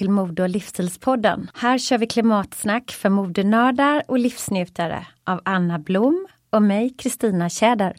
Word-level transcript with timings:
till 0.00 0.10
Mode 0.10 0.42
och 0.42 0.48
livsstilspodden. 0.48 1.50
Här 1.54 1.78
kör 1.78 1.98
vi 1.98 2.06
klimatsnack 2.06 2.90
för 2.90 3.08
modenördar 3.08 4.02
och 4.08 4.18
livsnjutare 4.18 5.06
av 5.24 5.40
Anna 5.44 5.78
Blom 5.78 6.26
och 6.50 6.62
mig, 6.62 6.94
Kristina 6.98 7.48
Tjäder. 7.48 7.96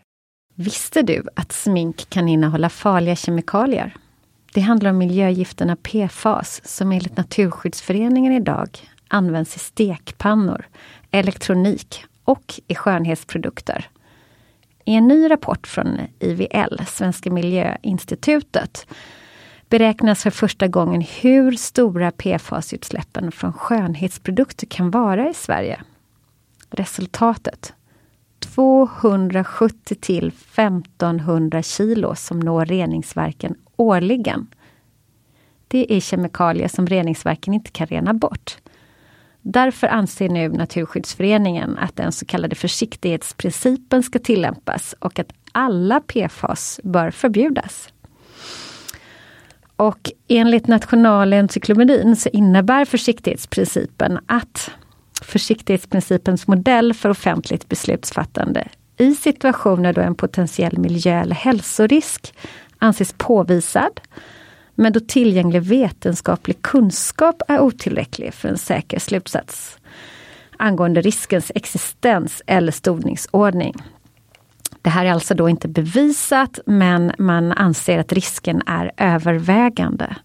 Visste 0.55 1.01
du 1.01 1.23
att 1.35 1.51
smink 1.51 2.09
kan 2.09 2.27
innehålla 2.27 2.69
farliga 2.69 3.15
kemikalier? 3.15 3.95
Det 4.53 4.61
handlar 4.61 4.89
om 4.89 4.97
miljögifterna 4.97 5.75
PFAS 5.75 6.61
som 6.65 6.91
enligt 6.91 7.17
Naturskyddsföreningen 7.17 8.33
idag 8.33 8.69
används 9.07 9.55
i 9.55 9.59
stekpannor, 9.59 10.67
elektronik 11.11 12.03
och 12.23 12.59
i 12.67 12.75
skönhetsprodukter. 12.75 13.89
I 14.85 14.95
en 14.95 15.07
ny 15.07 15.31
rapport 15.31 15.67
från 15.67 15.99
IVL, 16.19 16.85
Svenska 16.87 17.31
Miljöinstitutet, 17.31 18.87
beräknas 19.71 20.23
för 20.23 20.29
första 20.29 20.67
gången 20.67 21.01
hur 21.01 21.51
stora 21.51 22.11
PFAS-utsläppen 22.11 23.31
från 23.31 23.53
skönhetsprodukter 23.53 24.67
kan 24.67 24.91
vara 24.91 25.29
i 25.29 25.33
Sverige. 25.33 25.81
Resultatet 26.69 27.73
270 28.39 29.95
till 29.95 30.27
1500 30.27 31.63
kilo 31.63 32.15
som 32.15 32.39
når 32.39 32.65
reningsverken 32.65 33.55
årligen. 33.75 34.47
Det 35.67 35.93
är 35.93 35.99
kemikalier 35.99 36.67
som 36.67 36.87
reningsverken 36.87 37.53
inte 37.53 37.71
kan 37.71 37.87
rena 37.87 38.13
bort. 38.13 38.57
Därför 39.41 39.87
anser 39.87 40.29
nu 40.29 40.49
Naturskyddsföreningen 40.49 41.77
att 41.77 41.95
den 41.95 42.11
så 42.11 42.25
kallade 42.25 42.55
försiktighetsprincipen 42.55 44.03
ska 44.03 44.19
tillämpas 44.19 44.95
och 44.99 45.19
att 45.19 45.33
alla 45.51 45.99
PFAS 45.99 46.79
bör 46.83 47.11
förbjudas. 47.11 47.90
Och 49.81 50.11
enligt 50.27 50.67
Nationalencyklopedin 50.67 52.15
så 52.15 52.29
innebär 52.29 52.85
försiktighetsprincipen 52.85 54.19
att 54.25 54.71
försiktighetsprincipens 55.21 56.47
modell 56.47 56.93
för 56.93 57.09
offentligt 57.09 57.69
beslutsfattande 57.69 58.67
i 58.97 59.15
situationer 59.15 59.93
då 59.93 60.01
en 60.01 60.15
potentiell 60.15 60.77
miljö 60.77 61.21
eller 61.21 61.35
hälsorisk 61.35 62.33
anses 62.77 63.13
påvisad, 63.17 64.01
men 64.75 64.93
då 64.93 64.99
tillgänglig 64.99 65.61
vetenskaplig 65.61 66.61
kunskap 66.61 67.41
är 67.47 67.59
otillräcklig 67.59 68.33
för 68.33 68.49
en 68.49 68.57
säker 68.57 68.99
slutsats 68.99 69.77
angående 70.57 71.01
riskens 71.01 71.51
existens 71.55 72.41
eller 72.45 72.71
storningsordning. 72.71 73.75
Det 74.81 74.89
här 74.89 75.05
är 75.05 75.11
alltså 75.11 75.33
då 75.35 75.49
inte 75.49 75.67
bevisat, 75.67 76.59
men 76.65 77.11
man 77.17 77.51
anser 77.51 77.99
att 77.99 78.13
risken 78.13 78.61
är 78.65 78.91
övervägande. 78.97 80.15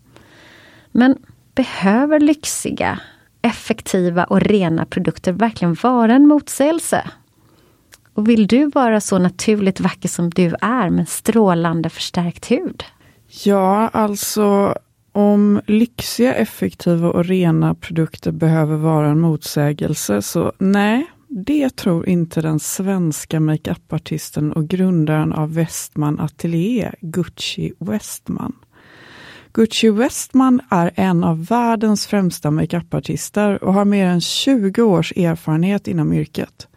Men 0.92 1.16
behöver 1.54 2.20
lyxiga, 2.20 3.00
effektiva 3.42 4.24
och 4.24 4.40
rena 4.40 4.86
produkter 4.86 5.32
verkligen 5.32 5.76
vara 5.82 6.14
en 6.14 6.28
motsägelse? 6.28 7.10
Och 8.14 8.28
vill 8.28 8.46
du 8.46 8.66
vara 8.66 9.00
så 9.00 9.18
naturligt 9.18 9.80
vacker 9.80 10.08
som 10.08 10.30
du 10.30 10.54
är 10.60 10.90
med 10.90 11.08
strålande 11.08 11.90
förstärkt 11.90 12.50
hud? 12.50 12.84
Ja, 13.44 13.88
alltså 13.88 14.74
om 15.12 15.60
lyxiga, 15.66 16.34
effektiva 16.34 17.08
och 17.08 17.24
rena 17.24 17.74
produkter 17.74 18.32
behöver 18.32 18.76
vara 18.76 19.08
en 19.08 19.20
motsägelse, 19.20 20.22
så 20.22 20.52
nej, 20.58 21.06
det 21.28 21.76
tror 21.76 22.08
inte 22.08 22.40
den 22.40 22.60
svenska 22.60 23.40
makeupartisten 23.40 24.52
och 24.52 24.68
grundaren 24.68 25.32
av 25.32 25.54
Westman 25.54 26.20
Atelier, 26.20 26.94
Gucci 27.00 27.72
Westman. 27.78 28.52
Gucci 29.52 29.90
Westman 29.90 30.60
är 30.70 30.90
en 30.94 31.24
av 31.24 31.44
världens 31.44 32.06
främsta 32.06 32.50
makeupartister 32.50 33.64
och 33.64 33.74
har 33.74 33.84
mer 33.84 34.06
än 34.06 34.20
20 34.20 34.82
års 34.82 35.12
erfarenhet 35.16 35.88
inom 35.88 36.12
yrket. 36.12 36.68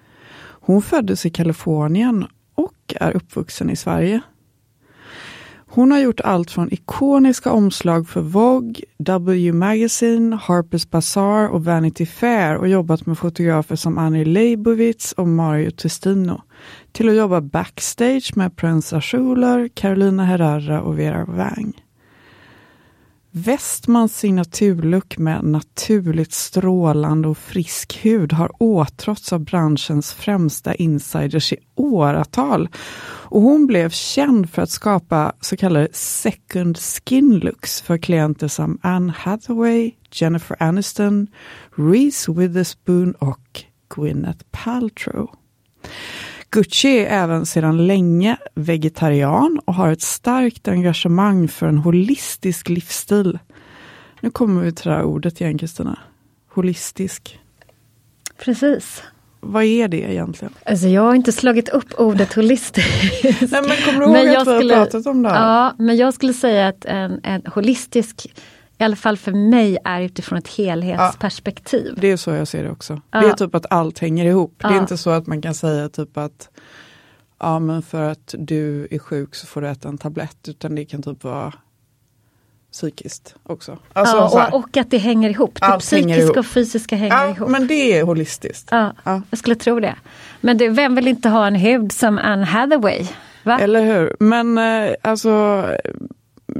Hon 0.42 0.81
föddes 0.81 1.26
i 1.26 1.30
Kalifornien 1.30 2.26
och 2.56 2.94
är 2.96 3.16
uppvuxen 3.16 3.70
i 3.70 3.76
Sverige. 3.76 4.22
Hon 5.72 5.91
har 5.91 6.00
gjort 6.00 6.19
allt 6.19 6.52
från 6.52 6.74
ikoniska 6.74 7.52
omslag 7.52 8.09
för 8.09 8.22
Vogue, 8.22 8.74
W 8.97 9.52
Magazine, 9.53 10.35
Harper's 10.35 10.90
Bazaar 10.90 11.47
och 11.47 11.66
Vanity 11.66 12.06
Fair 12.06 12.56
och 12.56 12.68
jobbat 12.68 13.06
med 13.06 13.18
fotografer 13.18 13.75
som 13.75 13.97
Annie 13.97 14.25
Leibovitz 14.25 15.12
och 15.12 15.28
Mario 15.28 15.72
Testino. 15.72 16.41
Till 16.91 17.09
att 17.09 17.16
jobba 17.16 17.41
backstage 17.41 18.31
med 18.35 18.56
Prince 18.56 19.02
Schuler, 19.02 19.69
Carolina 19.74 20.25
Herrera 20.25 20.81
och 20.81 21.00
Vera 21.00 21.25
Wang. 21.25 21.74
Westmans 23.31 24.17
signaturlook 24.17 25.17
med 25.17 25.44
naturligt 25.44 26.34
strålande 26.34 27.28
och 27.28 27.38
frisk 27.38 28.00
hud 28.03 28.34
har 28.34 28.51
åtråtts 28.59 29.34
av 29.34 29.40
branschens 29.40 30.13
främsta 30.13 30.75
insiders 30.75 31.53
i 31.53 31.57
åratal. 31.75 32.69
Och 33.01 33.41
hon 33.41 33.68
blev 33.68 33.89
känd 33.89 34.50
för 34.50 34.62
att 34.62 34.69
skapa 34.69 35.33
så 35.42 35.57
kallade 35.57 35.88
second 35.92 36.77
skin 36.77 37.39
looks 37.39 37.81
för 37.81 37.98
klienter 37.98 38.48
som 38.48 38.80
Anne 38.81 39.13
Hathaway, 39.18 39.92
Jennifer 40.12 40.63
Aniston, 40.63 41.27
Reese 41.75 42.30
Witherspoon 42.30 43.12
och 43.12 43.63
Gwyneth 43.95 44.45
Paltrow. 44.51 45.30
Gucci 46.51 47.00
är 47.00 47.24
även 47.24 47.46
sedan 47.46 47.88
länge 47.88 48.38
vegetarian 48.56 49.60
och 49.66 49.74
har 49.74 49.92
ett 49.92 50.01
starkt 50.01 50.68
engagemang 50.68 51.48
för 51.48 51.68
en 51.68 51.78
holistisk 51.78 52.69
livsstil. 52.69 53.40
Nu 54.22 54.30
kommer 54.30 54.62
vi 54.62 54.72
till 54.72 54.90
det 54.90 54.96
här 54.96 55.04
ordet 55.04 55.42
igen 55.42 55.57
Kristina. 55.57 56.00
Holistisk. 56.50 57.40
Precis. 58.38 59.04
Vad 59.40 59.63
är 59.63 59.88
det 59.88 59.98
egentligen? 59.98 60.54
Alltså 60.66 60.88
jag 60.88 61.01
har 61.01 61.16
inte 61.16 61.31
slagit 61.31 61.69
upp 61.69 61.94
ordet 61.98 62.34
holistisk. 62.34 62.88
Nej 63.24 63.62
men 63.68 63.78
kommer 63.86 64.00
du 64.00 64.06
ihåg 64.06 64.13
men 64.13 64.38
att 64.38 64.48
vi 64.48 64.52
har 64.52 64.75
pratat 64.75 65.06
om 65.06 65.24
det 65.24 65.30
här? 65.30 65.63
Ja, 65.63 65.75
men 65.78 65.98
jag 65.98 66.13
skulle 66.13 66.34
säga 66.34 66.68
att 66.68 66.86
en, 66.86 67.19
en 67.24 67.42
holistisk 67.45 68.34
i 68.80 68.84
alla 68.84 68.96
fall 68.96 69.18
för 69.18 69.31
mig 69.31 69.78
är 69.84 70.02
utifrån 70.02 70.38
ett 70.38 70.48
helhetsperspektiv. 70.48 71.94
Ja, 71.96 72.02
det 72.02 72.12
är 72.12 72.18
så 72.18 72.31
jag 72.31 72.48
ser 72.48 72.64
det 72.64 72.72
också. 72.72 73.02
Ja. 73.12 73.22
Det 73.22 73.28
är 73.28 73.34
typ 73.34 73.56
att 73.56 73.66
allt 73.70 74.00
hänger 74.00 74.26
ihop. 74.26 74.56
Ja. 74.58 74.70
Det 74.70 74.76
är 74.76 74.80
inte 74.80 74.98
så 74.98 75.10
att 75.10 75.28
man 75.28 75.42
kan 75.42 75.54
säga 75.54 75.90
typ 75.90 76.18
att 76.18 76.50
ja 77.40 77.60
men 77.60 77.81
för 77.81 78.10
att 78.10 78.36
du 78.38 78.88
är 78.92 79.00
sjuk 79.00 79.36
så 79.36 79.48
får 79.48 79.62
du 79.62 79.68
äta 79.68 79.90
en 79.90 79.98
tablett, 79.98 80.48
utan 80.48 80.76
det 80.76 80.86
kan 80.86 81.04
typ 81.04 81.24
vara 81.24 81.54
psykiskt 82.72 83.36
också. 83.44 83.78
Alltså, 83.94 84.18
ja, 84.18 84.48
och, 84.48 84.60
och, 84.60 84.78
att 84.78 84.92
det 84.92 84.98
hänger 84.98 85.30
ihop. 85.30 85.60
Det 85.62 85.80
psykiska 85.80 86.40
och 86.40 86.46
fysiska 86.46 86.96
hänger 86.96 87.16
ja, 87.16 87.30
ihop. 87.30 87.50
Men 87.50 87.68
det 87.68 88.00
är 88.00 88.04
holistiskt. 88.04 88.68
Ja, 88.72 88.94
ja, 89.04 89.22
jag 89.30 89.40
skulle 89.40 89.56
tro 89.56 89.80
det. 89.80 89.96
Men 90.42 90.58
du, 90.58 90.70
vem 90.70 90.96
vill 90.96 91.08
inte 91.08 91.30
ha 91.30 91.48
en 91.48 91.56
hud 91.56 91.92
som 91.92 92.18
Anne 92.18 92.46
Hathaway? 92.46 93.08
Va? 93.44 93.60
Eller 93.60 93.86
hur. 93.86 94.16
Men 94.20 94.58
eh, 94.58 94.96
alltså 95.02 95.66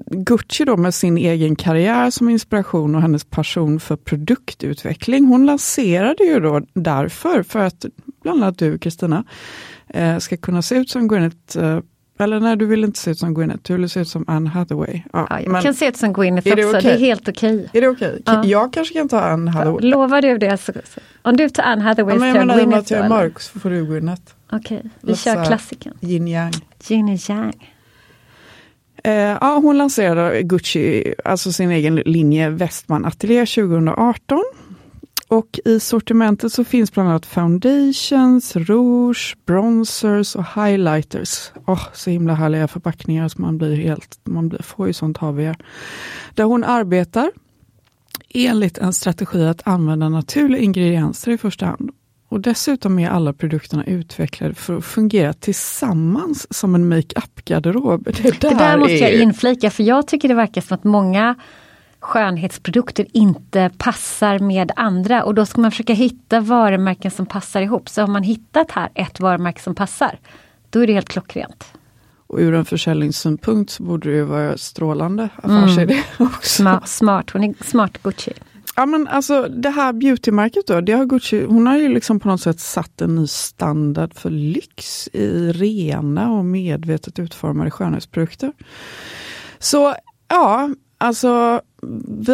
Gucci 0.06 0.66
då 0.66 0.78
med 0.78 0.94
sin 0.94 1.18
egen 1.18 1.56
karriär 1.56 2.10
som 2.10 2.30
inspiration 2.30 2.96
och 2.96 3.02
hennes 3.02 3.24
passion 3.24 3.80
för 3.80 3.96
produktutveckling. 3.96 5.26
Hon 5.26 5.46
lanserade 5.46 6.24
ju 6.24 6.40
då 6.40 6.62
därför, 6.74 7.44
för 7.44 7.60
att 7.60 7.86
bland 8.22 8.44
annat 8.44 8.58
du 8.58 8.78
Kristina 8.78 9.24
eh, 9.88 10.18
ska 10.18 10.38
kunna 10.38 10.62
se 10.62 10.76
ut 10.76 10.90
som 10.90 11.08
Gwyneth 11.08 11.60
eh, 11.60 11.80
eller 12.20 12.40
nej, 12.40 12.58
du 12.58 12.66
vill 12.66 12.84
inte 12.84 13.00
se 13.00 13.12
ut 13.12 13.20
som 13.20 13.34
Gwyneth, 13.34 13.60
du 13.64 13.78
vill 13.78 13.90
se 13.90 14.00
ut 14.00 14.08
som 14.08 14.26
Anne 14.28 14.50
Hathaway. 14.50 15.02
Ja, 15.14 15.28
ja 15.30 15.40
jag 15.40 15.64
kan 15.64 15.74
se 15.74 15.88
ut 15.88 15.98
som 15.98 16.14
Gwyneth 16.14 16.48
också, 16.48 16.56
det, 16.56 16.66
okay? 16.66 16.82
det 16.82 16.92
är 16.92 16.98
helt 16.98 17.28
okej. 17.28 17.70
Är 17.74 17.82
det 17.82 17.88
okej? 17.88 18.10
Okay? 18.10 18.22
Ja. 18.26 18.46
Jag 18.46 18.74
kanske 18.74 18.94
kan 18.94 19.10
ta 19.10 19.22
Anne 19.22 19.52
Hathaway. 19.52 19.90
Lovar 19.90 20.22
du 20.22 20.38
det? 20.38 20.58
Så, 20.58 20.74
så. 20.74 21.02
Om 21.22 21.38
du 21.38 21.50
tar 21.50 21.64
Anne 21.64 21.82
Hathaway 21.82 22.16
ja, 22.16 22.20
men 22.20 22.36
jag 22.36 22.58
Gwyneth. 22.58 22.94
Jag 22.94 23.06
är 23.06 23.10
mörk 23.10 23.40
så 23.40 23.60
får 23.60 23.70
du 23.70 23.86
Gwyneth. 23.86 24.22
Okej, 24.52 24.78
okay. 24.78 24.90
vi 25.02 25.16
kör 25.16 25.46
klassikern. 25.46 25.94
Yin 26.02 26.28
yang. 26.28 26.54
Yin 26.90 27.20
yang. 27.30 27.54
Eh, 29.04 29.14
ja, 29.42 29.60
hon 29.64 29.78
lanserade 29.78 30.44
Gucci, 30.44 31.14
alltså 31.26 31.52
sin 31.52 31.72
egen 31.72 31.96
linje 31.96 32.50
Westman 32.50 33.06
Atelier 33.06 33.46
2018. 33.46 34.44
Och 35.28 35.60
i 35.66 35.80
sortimentet 35.80 36.54
så 36.54 36.64
finns 36.64 36.92
bland 36.92 37.10
annat 37.10 37.26
foundations, 37.26 38.56
rouge, 38.56 39.38
bronzers 39.46 40.36
och 40.36 40.46
highlighters. 40.56 41.52
Oh, 41.66 41.84
så 41.94 42.10
himla 42.10 42.34
härliga 42.34 42.68
förpackningar 42.68 43.28
så 43.28 43.42
man 43.42 43.58
blir 43.58 43.76
helt, 43.76 44.20
man 44.24 44.50
blir, 44.50 44.62
får 44.62 44.88
ju 44.88 44.94
sånt 44.94 45.18
HVR. 45.18 45.58
Där 46.34 46.44
hon 46.44 46.64
arbetar 46.64 47.32
enligt 48.34 48.78
en 48.78 48.94
strategi 48.94 49.46
att 49.46 49.68
använda 49.68 50.10
naturliga 50.10 50.62
ingredienser 50.62 51.32
i 51.32 51.38
första 51.38 51.66
hand. 51.66 51.92
Och 52.30 52.40
dessutom 52.40 53.00
är 53.00 53.10
alla 53.10 53.34
produkterna 53.34 53.86
utvecklade 53.86 54.54
för 54.54 54.78
att 54.78 54.86
fungera 54.86 55.34
tillsammans 55.34 56.54
som 56.54 56.76
en 56.76 56.90
makeup-garderob. 56.90 58.04
Det, 58.04 58.12
där, 58.12 58.50
det 58.50 58.56
där 58.56 58.78
måste 58.78 58.94
är... 58.94 59.02
jag 59.02 59.14
inflika, 59.14 59.72
för 59.72 59.84
jag 59.84 60.08
tycker 60.08 60.28
det 60.28 60.34
verkar 60.34 60.62
som 60.62 60.76
att 60.76 60.84
många 60.84 61.36
skönhetsprodukter 62.00 63.06
inte 63.14 63.72
passar 63.78 64.40
med 64.40 64.72
andra 64.76 65.24
och 65.24 65.36
då 65.36 65.46
ska 65.46 65.62
man 65.62 65.72
försöka 65.72 65.94
hitta 65.94 66.40
varumärken 66.40 67.12
som 67.12 67.26
passar 67.26 67.62
ihop. 67.62 67.90
Så 67.90 68.02
har 68.02 68.08
man 68.08 68.24
hittat 68.24 68.72
här 68.72 68.90
ett 68.94 69.20
varumärke 69.20 69.62
som 69.62 69.76
passar, 69.76 70.20
då 70.70 70.80
är 70.80 70.88
det 70.88 70.94
helt 70.94 71.10
klockrent. 71.10 71.66
Och 72.28 72.40
ur 72.40 72.54
en 72.54 72.66
försäljningssynpunkt 72.66 73.72
så 73.72 73.84
borde 73.84 74.18
det 74.18 74.24
vara 74.24 74.58
strålande 74.58 75.30
affärsidé 75.36 75.94
mm. 75.94 76.04
också. 76.34 76.50
Smart, 76.50 76.88
smart, 76.88 77.30
hon 77.30 77.44
är 77.44 77.54
smart 77.64 77.98
Gucci. 78.04 78.34
Ja 78.80 78.86
men 78.86 79.08
alltså 79.08 79.48
det 79.48 79.70
här 79.70 79.94
beautymärket 79.94 80.68
då, 80.68 80.82
det 80.82 80.92
har 80.92 81.06
Gucci, 81.06 81.46
hon 81.46 81.68
har 81.68 81.78
ju 81.78 81.90
liksom 81.90 82.20
på 82.20 82.28
något 82.28 82.42
sätt 82.42 82.60
satt 82.60 83.02
en 83.02 83.16
ny 83.16 83.28
standard 83.28 84.14
för 84.14 84.30
lyx 84.30 85.08
i 85.14 85.52
rena 85.52 86.32
och 86.32 86.46
medvetet 86.46 87.20
utformade 87.20 87.72
skönhetsprodukter. 87.72 88.54
Så 89.60 89.96
ja, 90.28 90.70
alltså 90.98 91.62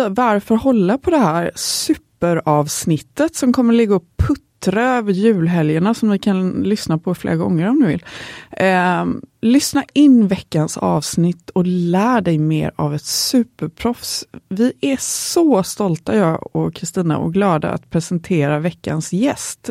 varför 0.10 0.56
hålla 0.56 0.98
på 0.98 1.10
det 1.10 1.18
här 1.18 1.52
superavsnittet 1.56 3.36
som 3.36 3.54
kommer 3.54 3.74
ligga 3.74 3.96
och 3.96 4.06
putta 4.18 4.45
puttra 4.60 4.98
över 4.98 5.14
julhelgerna 5.14 5.94
som 5.94 6.10
ni 6.10 6.20
kan 6.20 6.64
lyssna 6.64 6.98
på 6.98 7.16
flera 7.16 7.36
gånger 7.36 7.70
om 7.70 7.80
ni 7.80 7.88
vill. 7.88 8.06
Eh, 8.52 9.06
lyssna 9.42 9.84
in 9.94 10.28
veckans 10.28 10.78
avsnitt 10.78 11.50
och 11.50 11.64
lär 11.66 12.22
dig 12.22 12.38
mer 12.38 12.72
av 12.76 12.96
ett 12.96 13.06
superproffs. 13.06 14.26
Vi 14.50 14.74
är 14.82 14.98
så 15.00 15.64
stolta, 15.64 16.16
jag 16.16 16.56
och 16.56 16.76
Kristina, 16.76 17.18
och 17.18 17.34
glada 17.34 17.70
att 17.70 17.90
presentera 17.90 18.60
veckans 18.60 19.14
gäst. 19.14 19.70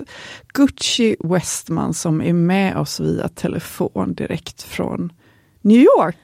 Gucci 0.54 1.16
Westman 1.20 1.94
som 1.94 2.22
är 2.22 2.32
med 2.32 2.76
oss 2.76 3.00
via 3.00 3.28
telefon 3.28 4.14
direkt 4.14 4.62
från 4.62 5.12
New 5.62 5.80
York. 5.80 6.16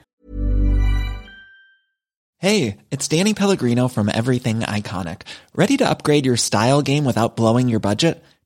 Hej, 2.43 2.79
det 2.89 3.13
är 3.13 3.19
Danny 3.19 3.35
Pellegrino 3.35 3.89
from 3.89 4.09
Everything 4.09 4.63
Iconic. 4.79 5.19
Ready 5.55 5.77
to 5.77 5.85
upgrade 5.91 6.27
your 6.27 6.37
style 6.37 6.83
game 6.83 7.05
without 7.05 7.37
blowing 7.37 7.71
your 7.71 7.81
budget? 7.81 8.25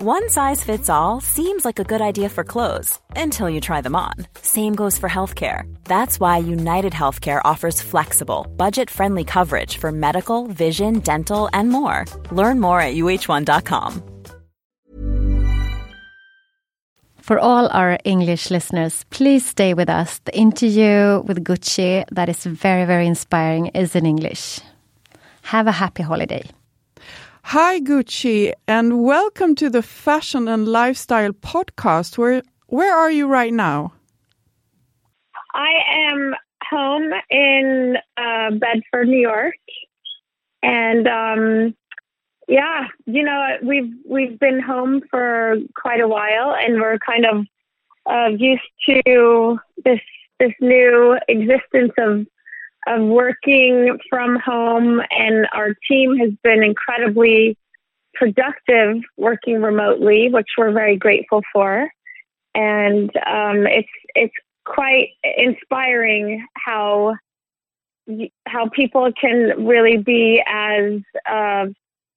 One 0.00 0.28
size 0.28 0.62
fits 0.62 0.88
all 0.88 1.20
seems 1.20 1.64
like 1.64 1.80
a 1.80 1.82
good 1.82 2.00
idea 2.00 2.28
for 2.28 2.44
clothes 2.44 3.00
until 3.16 3.50
you 3.50 3.60
try 3.60 3.80
them 3.80 3.96
on. 3.96 4.14
Same 4.42 4.76
goes 4.76 4.96
for 4.96 5.08
healthcare. 5.08 5.62
That's 5.86 6.20
why 6.20 6.38
United 6.38 6.92
Healthcare 6.92 7.40
offers 7.44 7.82
flexible, 7.82 8.46
budget-friendly 8.56 9.24
coverage 9.24 9.78
for 9.78 9.90
medical, 9.90 10.46
vision, 10.46 11.00
dental, 11.00 11.48
and 11.52 11.70
more. 11.70 12.04
Learn 12.30 12.60
more 12.60 12.80
at 12.80 12.94
uh1.com. 12.94 14.00
For 17.20 17.40
all 17.40 17.66
our 17.66 17.98
English 18.04 18.52
listeners, 18.52 19.02
please 19.10 19.44
stay 19.44 19.74
with 19.74 19.90
us. 19.90 20.20
The 20.20 20.36
interview 20.36 21.24
with 21.26 21.42
Gucci, 21.42 22.04
that 22.12 22.28
is 22.28 22.44
very, 22.44 22.84
very 22.84 23.08
inspiring, 23.08 23.66
is 23.74 23.96
in 23.96 24.06
English. 24.06 24.60
Have 25.42 25.66
a 25.66 25.72
happy 25.72 26.04
holiday. 26.04 26.44
Hi, 27.52 27.80
Gucci, 27.80 28.52
and 28.66 29.02
welcome 29.02 29.54
to 29.54 29.70
the 29.70 29.80
Fashion 29.80 30.48
and 30.48 30.68
Lifestyle 30.68 31.32
podcast. 31.32 32.18
Where, 32.18 32.42
where 32.66 32.94
are 32.94 33.10
you 33.10 33.26
right 33.26 33.54
now? 33.54 33.94
I 35.54 35.72
am 36.10 36.34
home 36.70 37.10
in 37.30 37.96
uh, 38.18 38.50
Bedford, 38.50 39.08
New 39.08 39.18
York, 39.20 39.54
and 40.62 41.08
um, 41.08 41.74
yeah, 42.48 42.84
you 43.06 43.22
know, 43.22 43.56
we've 43.62 43.94
we've 44.06 44.38
been 44.38 44.60
home 44.60 45.00
for 45.10 45.56
quite 45.74 46.02
a 46.02 46.08
while, 46.08 46.54
and 46.54 46.78
we're 46.78 46.98
kind 46.98 47.24
of 47.24 47.46
uh, 48.04 48.28
used 48.36 48.60
to 48.90 49.58
this 49.86 50.00
this 50.38 50.52
new 50.60 51.16
existence 51.28 51.92
of 51.96 52.26
of 52.88 53.02
working 53.02 53.98
from 54.08 54.36
home, 54.36 55.00
and 55.10 55.46
our 55.52 55.74
team 55.88 56.16
has 56.16 56.30
been 56.42 56.62
incredibly 56.62 57.56
productive 58.14 58.96
working 59.16 59.62
remotely, 59.62 60.28
which 60.30 60.48
we're 60.56 60.72
very 60.72 60.96
grateful 60.96 61.42
for. 61.52 61.88
And 62.54 63.10
um, 63.26 63.66
it's 63.66 63.88
it's 64.14 64.34
quite 64.64 65.10
inspiring 65.36 66.46
how 66.54 67.14
how 68.46 68.68
people 68.70 69.10
can 69.20 69.66
really 69.66 69.98
be 69.98 70.42
as 70.46 71.00
uh, 71.30 71.66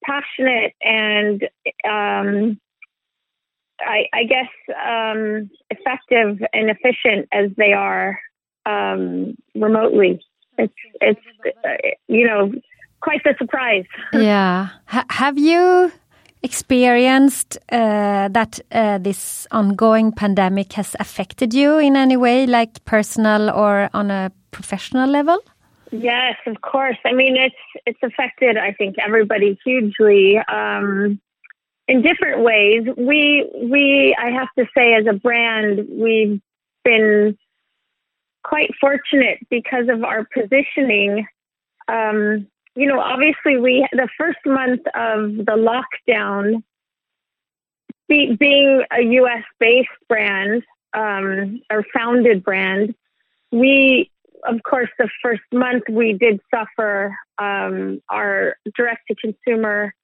passionate 0.02 0.72
and 0.80 1.42
um, 1.88 2.58
I, 3.80 4.06
I, 4.12 4.24
guess 4.24 4.48
um, 4.86 5.50
effective 5.70 6.40
and 6.52 6.70
efficient 6.70 7.28
as 7.32 7.50
they 7.56 7.72
are 7.72 8.18
um, 8.64 9.36
remotely. 9.54 10.20
It's 10.62 10.80
it's 11.00 11.26
uh, 11.64 11.88
you 12.08 12.26
know 12.26 12.52
quite 13.00 13.22
the 13.24 13.34
surprise. 13.38 13.84
Yeah. 14.12 14.68
H- 14.92 15.10
have 15.10 15.38
you 15.38 15.92
experienced 16.42 17.58
uh, 17.70 18.28
that 18.28 18.60
uh, 18.72 18.98
this 18.98 19.46
ongoing 19.50 20.12
pandemic 20.12 20.72
has 20.74 20.96
affected 20.98 21.54
you 21.54 21.78
in 21.78 21.96
any 21.96 22.16
way, 22.16 22.46
like 22.46 22.84
personal 22.84 23.50
or 23.50 23.88
on 23.94 24.10
a 24.10 24.30
professional 24.50 25.08
level? 25.08 25.38
Yes, 25.92 26.36
of 26.46 26.60
course. 26.62 26.96
I 27.04 27.12
mean, 27.12 27.36
it's 27.36 27.62
it's 27.86 28.02
affected. 28.02 28.56
I 28.56 28.72
think 28.72 28.96
everybody 28.98 29.58
hugely 29.64 30.38
um, 30.38 31.20
in 31.86 32.02
different 32.02 32.42
ways. 32.42 32.82
We 32.96 33.48
we 33.62 34.16
I 34.18 34.30
have 34.30 34.48
to 34.58 34.64
say, 34.76 34.94
as 34.94 35.06
a 35.06 35.12
brand, 35.12 35.86
we've 35.90 36.40
been 36.84 37.36
quite 38.44 38.70
fortunate 38.80 39.38
because 39.50 39.88
of 39.88 40.04
our 40.04 40.26
positioning. 40.32 41.26
Um, 41.88 42.46
you 42.74 42.86
know, 42.86 43.00
obviously, 43.00 43.56
we 43.58 43.86
the 43.92 44.08
first 44.18 44.38
month 44.46 44.80
of 44.94 45.44
the 45.46 45.82
lockdown, 46.08 46.62
be, 48.08 48.36
being 48.38 48.82
a 48.90 49.02
U.S. 49.02 49.44
based 49.58 49.88
brand 50.08 50.62
um, 50.94 51.60
or 51.70 51.84
founded 51.94 52.42
brand, 52.42 52.94
we 53.50 54.10
of 54.44 54.62
course, 54.64 54.88
the 54.98 55.08
first 55.22 55.42
month 55.52 55.84
we 55.88 56.14
did 56.14 56.40
suffer. 56.52 57.16
Um, 57.38 58.02
our 58.08 58.56
direct 58.76 59.02
to 59.08 59.14
consumer 59.14 59.94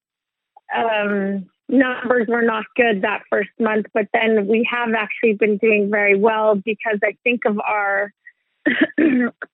um, 0.75 1.47
numbers 1.69 2.27
were 2.29 2.43
not 2.43 2.65
good 2.77 3.03
that 3.03 3.23
first 3.31 3.51
month, 3.59 3.87
but 3.95 4.07
then 4.13 4.47
we 4.47 4.69
have 4.71 4.91
actually 4.95 5.35
been 5.35 5.57
doing 5.59 5.91
very 5.91 6.17
well 6.17 6.55
because 6.55 6.99
I 7.03 7.17
think 7.25 7.45
of 7.45 7.59
our 7.61 8.13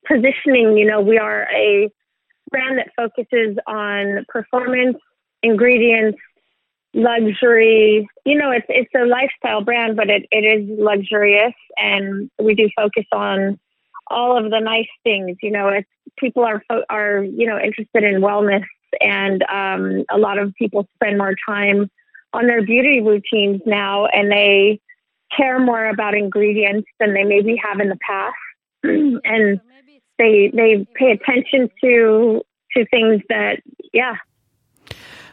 positioning. 0.06 0.76
You 0.76 0.86
know, 0.86 1.00
we 1.00 1.18
are 1.18 1.48
a 1.54 1.90
brand 2.50 2.78
that 2.78 2.90
focuses 2.96 3.56
on 3.66 4.24
performance, 4.28 4.96
ingredients, 5.42 6.18
luxury. 6.94 8.08
You 8.24 8.38
know, 8.38 8.50
it's 8.50 8.66
it's 8.68 8.90
a 8.94 9.04
lifestyle 9.06 9.62
brand, 9.62 9.96
but 9.96 10.10
it, 10.10 10.26
it 10.30 10.44
is 10.44 10.78
luxurious, 10.78 11.54
and 11.76 12.30
we 12.42 12.54
do 12.54 12.68
focus 12.76 13.04
on 13.12 13.58
all 14.08 14.36
of 14.36 14.50
the 14.50 14.60
nice 14.60 14.88
things. 15.02 15.36
You 15.42 15.50
know, 15.50 15.68
it's 15.68 15.88
people 16.18 16.44
are 16.44 16.62
are 16.88 17.24
you 17.24 17.46
know 17.46 17.58
interested 17.58 18.04
in 18.04 18.22
wellness, 18.22 18.64
and 19.00 19.42
um, 19.44 20.04
a 20.10 20.18
lot 20.18 20.38
of 20.38 20.54
people 20.54 20.86
spend 20.94 21.18
more 21.18 21.34
time 21.46 21.90
on 22.32 22.46
their 22.46 22.62
beauty 22.62 23.00
routines 23.00 23.60
now, 23.64 24.06
and 24.06 24.30
they 24.30 24.80
care 25.36 25.58
more 25.58 25.86
about 25.86 26.14
ingredients 26.14 26.88
than 27.00 27.14
they 27.14 27.24
maybe 27.24 27.56
have 27.62 27.80
in 27.80 27.88
the 27.88 27.98
past, 28.06 28.34
and 29.24 29.60
they 30.18 30.50
they 30.54 30.86
pay 30.94 31.10
attention 31.10 31.68
to 31.82 32.42
to 32.76 32.86
things 32.86 33.22
that 33.28 33.60
yeah. 33.92 34.14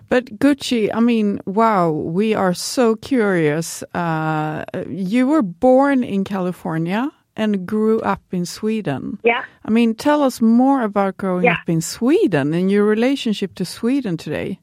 But 0.10 0.26
Gucci, 0.40 0.90
I 0.94 1.00
mean, 1.00 1.40
wow, 1.46 1.90
we 1.90 2.34
are 2.34 2.54
so 2.54 2.96
curious. 2.98 3.82
Uh, 3.94 4.66
you 4.90 5.26
were 5.26 5.42
born 5.42 6.04
in 6.04 6.26
California 6.26 7.10
and 7.38 7.66
grew 7.66 8.02
up 8.02 8.22
in 8.32 8.46
Sweden. 8.46 9.20
Yeah. 9.24 9.46
I 9.64 9.72
mean, 9.72 9.96
tell 9.96 10.22
us 10.22 10.42
more 10.42 10.84
about 10.84 11.16
growing 11.16 11.46
yeah. 11.46 11.54
up 11.54 11.70
in 11.70 11.80
Sweden 11.80 12.54
and 12.54 12.70
your 12.70 12.84
relationship 12.84 13.56
to 13.56 13.64
Sweden 13.64 14.18
today. 14.18 14.60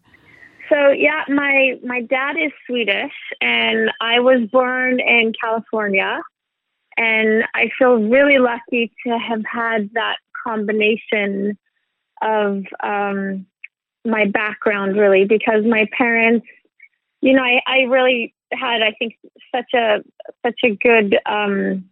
So 0.69 0.91
yeah, 0.91 1.25
my 1.29 1.77
my 1.83 2.03
dad 2.03 2.37
is 2.37 2.53
Swedish 2.67 3.17
and 3.41 3.91
I 4.03 4.21
was 4.21 4.47
born 4.53 5.01
in 5.01 5.33
California 5.43 6.21
and 6.99 7.45
I 7.55 7.71
feel 7.79 7.97
really 7.97 8.39
lucky 8.39 8.93
to 9.07 9.19
have 9.19 9.43
had 9.45 9.91
that 9.95 10.17
combination 10.45 11.57
of 12.21 12.65
um, 12.81 13.47
my 14.05 14.27
background 14.27 14.97
really 14.97 15.25
because 15.25 15.65
my 15.65 15.87
parents 15.97 16.47
you 17.21 17.33
know 17.33 17.43
I, 17.43 17.63
I 17.67 17.79
really 17.83 18.35
had 18.53 18.83
I 18.83 18.93
think 18.99 19.17
such 19.55 19.73
a 19.75 20.03
such 20.45 20.61
a 20.65 20.75
good 20.77 21.17
um, 21.25 21.89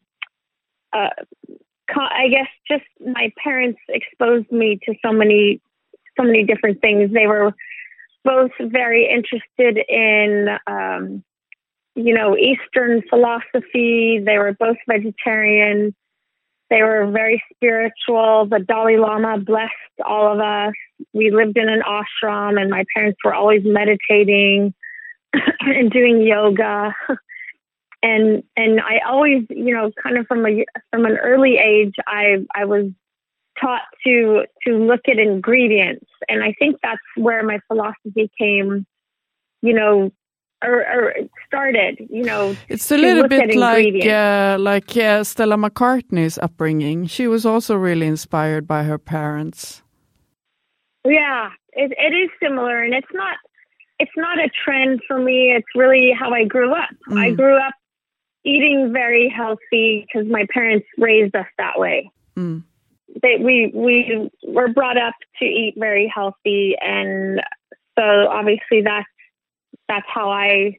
uh, 0.92 1.10
I 1.94 2.28
guess 2.28 2.48
just 2.68 2.84
my 3.00 3.32
parents 3.42 3.78
exposed 3.88 4.50
me 4.50 4.78
to 4.86 4.94
so 5.04 5.12
many, 5.12 5.60
so 6.18 6.24
many 6.24 6.44
different 6.44 6.80
things. 6.80 7.12
They 7.12 7.26
were 7.26 7.54
both 8.24 8.50
very 8.60 9.08
interested 9.08 9.78
in, 9.88 10.48
um, 10.66 11.22
you 11.96 12.14
know, 12.14 12.36
Eastern 12.36 13.02
philosophy. 13.08 14.20
They 14.24 14.38
were 14.38 14.52
both 14.52 14.76
vegetarian. 14.86 15.94
They 16.68 16.82
were 16.82 17.10
very 17.10 17.42
spiritual. 17.54 18.46
The 18.46 18.58
Dalai 18.58 18.98
Lama 18.98 19.38
blessed 19.38 19.72
all 20.04 20.32
of 20.32 20.40
us. 20.40 20.74
We 21.12 21.30
lived 21.30 21.56
in 21.56 21.68
an 21.68 21.82
ashram, 21.82 22.60
and 22.60 22.70
my 22.70 22.84
parents 22.94 23.18
were 23.24 23.34
always 23.34 23.62
meditating 23.64 24.74
and 25.60 25.90
doing 25.90 26.20
yoga. 26.20 26.94
and 28.02 28.42
and 28.56 28.80
I 28.80 29.00
always, 29.08 29.46
you 29.48 29.74
know, 29.74 29.90
kind 30.02 30.18
of 30.18 30.26
from 30.26 30.44
a 30.46 30.66
from 30.92 31.06
an 31.06 31.16
early 31.16 31.56
age, 31.56 31.94
I 32.06 32.44
I 32.54 32.66
was 32.66 32.90
taught 33.60 33.82
to 34.04 34.44
to 34.66 34.74
look 34.74 35.02
at 35.08 35.18
ingredients, 35.18 36.06
and 36.28 36.42
I 36.42 36.52
think 36.58 36.76
that's 36.82 37.00
where 37.16 37.42
my 37.42 37.60
philosophy 37.68 38.30
came, 38.38 38.86
you 39.62 39.72
know, 39.72 40.10
or, 40.64 40.80
or 40.80 41.14
started. 41.46 42.06
You 42.10 42.24
know, 42.24 42.56
it's 42.68 42.90
a 42.90 42.96
little 42.96 43.28
bit 43.28 43.54
like 43.56 44.04
uh, 44.06 44.56
like 44.58 44.96
uh, 44.96 45.24
Stella 45.24 45.56
McCartney's 45.56 46.38
upbringing. 46.38 47.06
She 47.06 47.26
was 47.26 47.44
also 47.44 47.74
really 47.74 48.06
inspired 48.06 48.66
by 48.66 48.84
her 48.84 48.98
parents. 48.98 49.82
Yeah, 51.04 51.50
it, 51.72 51.92
it 51.96 52.14
is 52.14 52.30
similar, 52.42 52.82
and 52.82 52.94
it's 52.94 53.12
not 53.12 53.36
it's 53.98 54.16
not 54.16 54.38
a 54.38 54.50
trend 54.64 55.00
for 55.06 55.18
me. 55.18 55.52
It's 55.52 55.68
really 55.74 56.12
how 56.18 56.32
I 56.32 56.44
grew 56.44 56.72
up. 56.72 56.90
Mm. 57.08 57.18
I 57.18 57.30
grew 57.30 57.56
up 57.56 57.74
eating 58.44 58.92
very 58.92 59.28
healthy 59.28 60.06
because 60.06 60.28
my 60.30 60.46
parents 60.50 60.86
raised 60.98 61.34
us 61.34 61.46
that 61.58 61.78
way. 61.78 62.10
Mm. 62.36 62.62
They, 63.22 63.36
we 63.40 63.72
we 63.74 64.30
were 64.46 64.68
brought 64.68 64.98
up 64.98 65.14
to 65.38 65.44
eat 65.44 65.74
very 65.76 66.10
healthy, 66.12 66.76
and 66.80 67.40
so 67.98 68.02
obviously 68.02 68.82
that's 68.82 69.06
that's 69.88 70.06
how 70.12 70.30
I, 70.30 70.78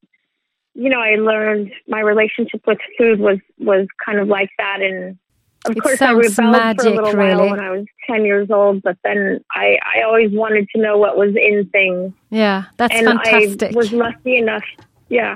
you 0.74 0.90
know, 0.90 1.00
I 1.00 1.16
learned 1.16 1.72
my 1.88 2.00
relationship 2.02 2.62
with 2.66 2.80
food 2.98 3.20
was 3.20 3.40
was 3.60 3.88
kind 4.06 4.20
of 4.20 4.28
like 4.28 4.50
that, 4.58 4.82
and 4.82 5.18
of 5.66 5.76
it 5.76 5.80
course 5.82 6.02
I 6.02 6.12
rebelled 6.12 6.52
magic, 6.52 6.84
for 6.84 6.88
a 6.90 6.96
little 6.96 7.14
really. 7.14 7.36
while 7.36 7.50
when 7.52 7.60
I 7.60 7.72
was 7.72 7.86
ten 8.06 8.26
years 8.26 8.50
old, 8.52 8.82
but 8.84 8.98
then 9.04 9.44
I 9.52 9.78
I 9.84 10.04
always 10.04 10.32
wanted 10.32 10.68
to 10.76 10.82
know 10.82 10.98
what 10.98 11.18
was 11.18 11.36
in 11.36 11.70
things. 11.72 12.14
Yeah, 12.30 12.66
that's 12.78 12.96
and 12.96 13.06
fantastic. 13.06 13.74
I 13.74 13.76
was 13.76 13.92
lucky 13.92 14.38
enough, 14.38 14.64
yeah 15.10 15.36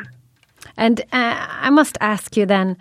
and 0.78 1.02
uh, 1.12 1.48
I 1.50 1.70
must 1.70 1.98
ask 2.02 2.38
you 2.38 2.46
then, 2.46 2.78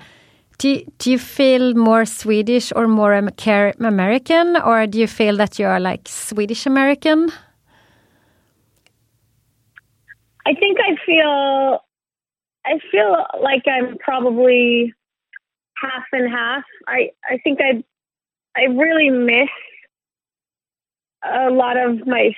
do 0.59 0.69
you, 0.69 0.93
do 0.99 1.11
you 1.11 1.19
feel 1.19 1.75
more 1.75 2.05
Swedish 2.05 2.73
or 2.77 2.87
more 2.87 3.15
American, 3.15 4.57
or 4.57 4.87
do 4.87 4.99
you 4.99 5.07
feel 5.07 5.37
that 5.39 5.59
you 5.59 5.67
are 5.67 5.81
like 5.81 6.07
Swedish 6.07 6.67
American? 6.67 7.33
I 10.51 10.55
think 10.55 10.79
I 10.81 10.97
feel 11.07 11.85
I 12.67 12.81
feel 12.91 13.25
like 13.41 13.63
I'm 13.69 13.97
probably 13.99 14.93
half 15.81 16.03
and 16.13 16.29
half. 16.29 16.65
I 16.89 17.11
I 17.25 17.39
think 17.45 17.61
I 17.61 17.85
I 18.57 18.65
really 18.65 19.11
miss 19.11 19.49
a 21.23 21.51
lot 21.51 21.77
of 21.77 22.05
my 22.05 22.35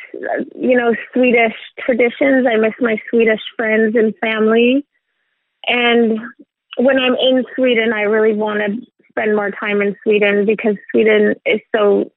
you 0.54 0.76
know 0.76 0.94
Swedish 1.14 1.54
traditions. 1.78 2.46
I 2.46 2.56
miss 2.56 2.74
my 2.80 3.00
Swedish 3.08 3.40
friends 3.56 3.96
and 3.96 4.14
family. 4.18 4.84
And 5.66 6.18
when 6.76 6.98
I'm 6.98 7.14
in 7.14 7.46
Sweden, 7.56 7.94
I 7.94 8.02
really 8.02 8.36
want 8.36 8.60
to 8.60 8.86
spend 9.08 9.34
more 9.36 9.52
time 9.52 9.80
in 9.80 9.96
Sweden 10.02 10.44
because 10.44 10.76
Sweden 10.90 11.34
is 11.46 11.60
so 11.74 12.12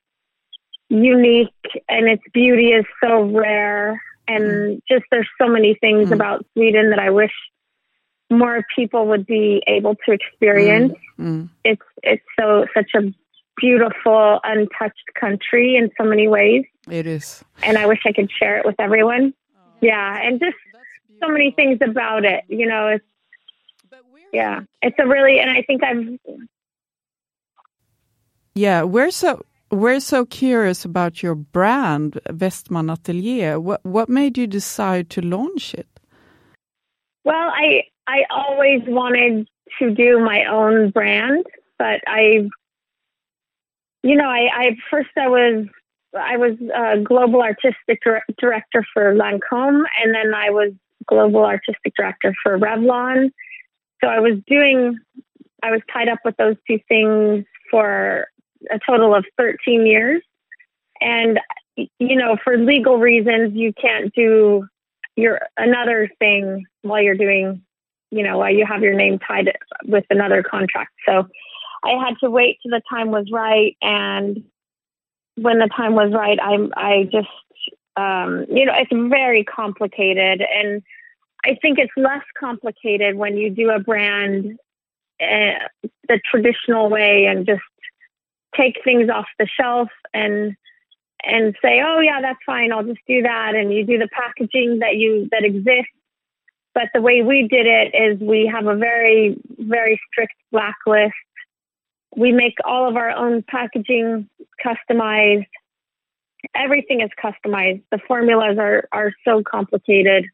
unique 0.90 1.54
and 1.88 2.10
its 2.10 2.24
beauty 2.34 2.72
is 2.72 2.86
so 3.02 3.24
rare 3.24 4.02
and 4.28 4.44
mm. 4.44 4.82
just 4.90 5.06
there's 5.12 5.28
so 5.40 5.48
many 5.48 5.76
things 5.76 6.10
mm. 6.10 6.14
about 6.14 6.46
Sweden 6.54 6.90
that 6.90 7.00
I 7.00 7.10
wish 7.10 7.32
more 8.30 8.66
people 8.76 9.08
would 9.08 9.26
be 9.26 9.62
able 9.68 9.96
to 10.06 10.12
experience. 10.12 10.94
Mm. 11.20 11.26
mm. 11.26 11.50
It's 11.64 11.82
it's 12.04 12.26
so 12.40 12.66
such 12.74 12.92
a 12.96 13.14
beautiful, 13.58 14.40
untouched 14.44 15.14
country 15.20 15.78
in 15.78 15.90
so 15.98 16.08
many 16.08 16.28
ways. 16.28 16.66
It 16.90 17.08
is, 17.08 17.44
and 17.64 17.78
I 17.78 17.86
wish 17.86 18.00
I 18.06 18.12
could 18.12 18.30
share 18.32 18.58
it 18.58 18.66
with 18.66 18.76
everyone. 18.80 19.34
Oh, 19.56 19.62
yeah, 19.82 20.20
and 20.22 20.40
just 20.40 20.58
so 21.22 21.30
many 21.30 21.52
things 21.52 21.80
about 21.82 22.26
it. 22.26 22.44
You 22.48 22.68
know, 22.68 22.88
it's 22.88 23.06
yeah, 24.34 24.62
it's 24.82 24.98
a 25.00 25.08
really, 25.08 25.40
and 25.40 25.50
I 25.50 25.62
think 25.62 25.84
I've. 25.84 26.20
Yeah, 28.54 28.84
we're 28.84 29.12
so 29.12 29.44
we're 29.72 30.00
so 30.00 30.26
curious 30.26 30.86
about 30.86 31.24
your 31.24 31.36
brand, 31.36 32.20
Westman 32.32 32.90
Atelier. 32.90 33.60
What 33.60 33.84
what 33.84 34.10
made 34.10 34.38
you 34.38 34.48
decide 34.48 35.10
to 35.12 35.22
launch 35.22 35.74
it? 35.74 35.88
Well, 37.24 37.52
I 37.54 37.84
I 38.08 38.26
always 38.30 38.82
wanted 38.88 39.48
to 39.80 39.92
do 39.92 40.20
my 40.20 40.46
own 40.46 40.92
brand, 40.92 41.46
but 41.78 42.02
I, 42.08 42.48
you 44.04 44.16
know, 44.16 44.30
I, 44.30 44.50
I 44.54 44.78
first 44.90 45.10
I 45.18 45.28
was 45.28 45.66
I 46.18 46.38
was 46.38 46.54
a 46.74 47.02
global 47.02 47.42
artistic 47.42 48.02
director 48.40 48.86
for 48.94 49.14
Lancome, 49.16 49.84
and 50.02 50.14
then 50.14 50.34
I 50.36 50.50
was 50.52 50.72
global 51.08 51.44
artistic 51.44 51.94
director 51.98 52.34
for 52.42 52.58
Revlon. 52.58 53.32
So 54.04 54.10
I 54.10 54.20
was 54.20 54.34
doing, 54.48 54.98
I 55.64 55.72
was 55.72 55.82
tied 55.92 56.10
up 56.10 56.20
with 56.24 56.36
those 56.38 56.56
two 56.68 56.80
things 56.88 57.46
for 57.72 58.28
a 58.72 58.80
total 58.88 59.14
of 59.14 59.26
13 59.38 59.86
years. 59.86 60.22
And, 61.02 61.40
you 61.76 62.16
know, 62.16 62.38
for 62.44 62.58
legal 62.58 62.98
reasons, 62.98 63.54
you 63.54 63.74
can't 63.74 64.14
do 64.14 64.68
your 65.16 65.40
another 65.58 66.10
thing 66.20 66.66
while 66.82 67.02
you're 67.02 67.16
doing, 67.16 67.62
you 68.12 68.24
know, 68.24 68.38
while 68.38 68.54
you 68.54 68.66
have 68.66 68.82
your 68.82 68.94
name 68.94 69.20
tied 69.20 69.52
with 69.86 70.06
another 70.10 70.44
contract. 70.44 70.92
So 71.08 71.28
I 71.84 71.92
had 72.04 72.16
to 72.22 72.30
wait 72.30 72.60
till 72.62 72.72
the 72.72 72.82
time 72.90 73.12
was 73.12 73.30
right. 73.32 73.78
And 73.82 74.44
when 75.36 75.60
the 75.60 75.70
time 75.76 75.96
was 75.96 76.12
right, 76.14 76.40
I, 76.42 76.68
I 76.76 77.04
just, 77.04 77.28
um, 77.98 78.46
you 78.50 78.66
know, 78.66 78.74
it's 78.76 78.92
very 79.10 79.44
complicated. 79.44 80.42
And 80.42 80.82
I 81.46 81.56
think 81.62 81.78
it's 81.78 81.94
less 81.96 82.24
complicated 82.40 83.16
when 83.16 83.38
you 83.38 83.50
do 83.50 83.70
a 83.70 83.80
brand 83.80 84.58
uh, 85.22 85.60
the 86.10 86.20
traditional 86.30 86.90
way 86.90 87.26
and 87.26 87.46
just 87.46 87.62
take 88.58 88.84
things 88.84 89.10
off 89.10 89.26
the 89.40 89.48
shelf 89.60 89.90
and 90.14 90.56
and 91.24 91.56
say, 91.62 91.82
oh 91.84 92.00
yeah, 92.02 92.22
that's 92.22 92.40
fine. 92.46 92.72
I'll 92.72 92.84
just 92.84 93.00
do 93.08 93.24
that. 93.24 93.56
And 93.56 93.74
you 93.74 93.86
do 93.86 93.98
the 93.98 94.10
packaging 94.10 94.80
that 94.80 94.96
you 94.96 95.28
that 95.32 95.44
exists. 95.44 95.92
But 96.74 96.90
the 96.94 97.02
way 97.02 97.24
we 97.24 97.48
did 97.48 97.66
it 97.66 97.96
is 97.96 98.20
we 98.20 98.52
have 98.54 98.68
a 98.68 98.76
very 98.76 99.38
very 99.58 100.00
strict 100.12 100.36
blacklist. 100.52 101.14
We 102.16 102.32
make 102.32 102.56
all 102.64 102.88
of 102.88 102.96
our 102.96 103.10
own 103.10 103.44
packaging 103.44 104.30
customized. 104.64 105.48
Everything 106.54 107.02
is 107.02 107.10
customized. 107.22 107.82
The 107.92 108.00
formulas 108.08 108.58
are 108.60 108.88
are 108.92 109.14
so 109.26 109.42
complicated 109.44 110.26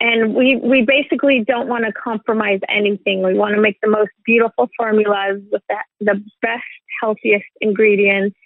and 0.00 0.34
we 0.34 0.56
we 0.56 0.82
basically 0.82 1.44
don't 1.46 1.68
want 1.68 1.84
to 1.84 1.92
compromise 1.92 2.60
anything. 2.68 3.22
We 3.22 3.34
want 3.34 3.54
to 3.54 3.60
make 3.60 3.78
the 3.82 3.90
most 3.90 4.10
beautiful 4.24 4.68
formulas 4.76 5.42
with 5.50 5.62
the, 5.68 5.76
the 6.00 6.24
best, 6.40 6.62
healthiest 7.00 7.46
ingredients. 7.60 8.36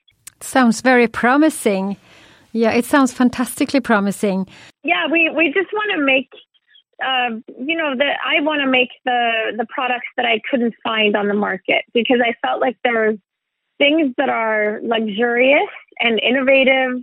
Sounds 0.41 0.81
very 0.81 1.09
promising. 1.09 1.97
Yeah, 2.53 2.73
it 2.73 2.85
sounds 2.85 3.13
fantastically 3.13 3.81
promising. 3.81 4.47
Yeah, 4.83 5.07
we 5.11 5.31
we 5.31 5.53
just 5.53 5.73
want 5.73 5.93
to 5.97 6.05
make. 6.05 6.29
Uh, 7.05 7.41
you 7.59 7.77
know 7.77 7.97
that 7.97 8.17
I 8.25 8.41
want 8.43 8.61
to 8.61 8.67
make 8.69 8.91
the 9.05 9.53
the 9.57 9.67
products 9.69 10.07
that 10.17 10.25
I 10.25 10.41
couldn't 10.51 10.75
find 10.85 11.17
on 11.17 11.29
the 11.29 11.35
market 11.35 11.85
because 11.93 12.21
I 12.25 12.35
felt 12.47 12.61
like 12.61 12.77
there's 12.85 13.19
things 13.79 14.15
that 14.19 14.29
are 14.29 14.79
luxurious 14.83 15.69
and 15.99 16.21
innovative 16.21 17.03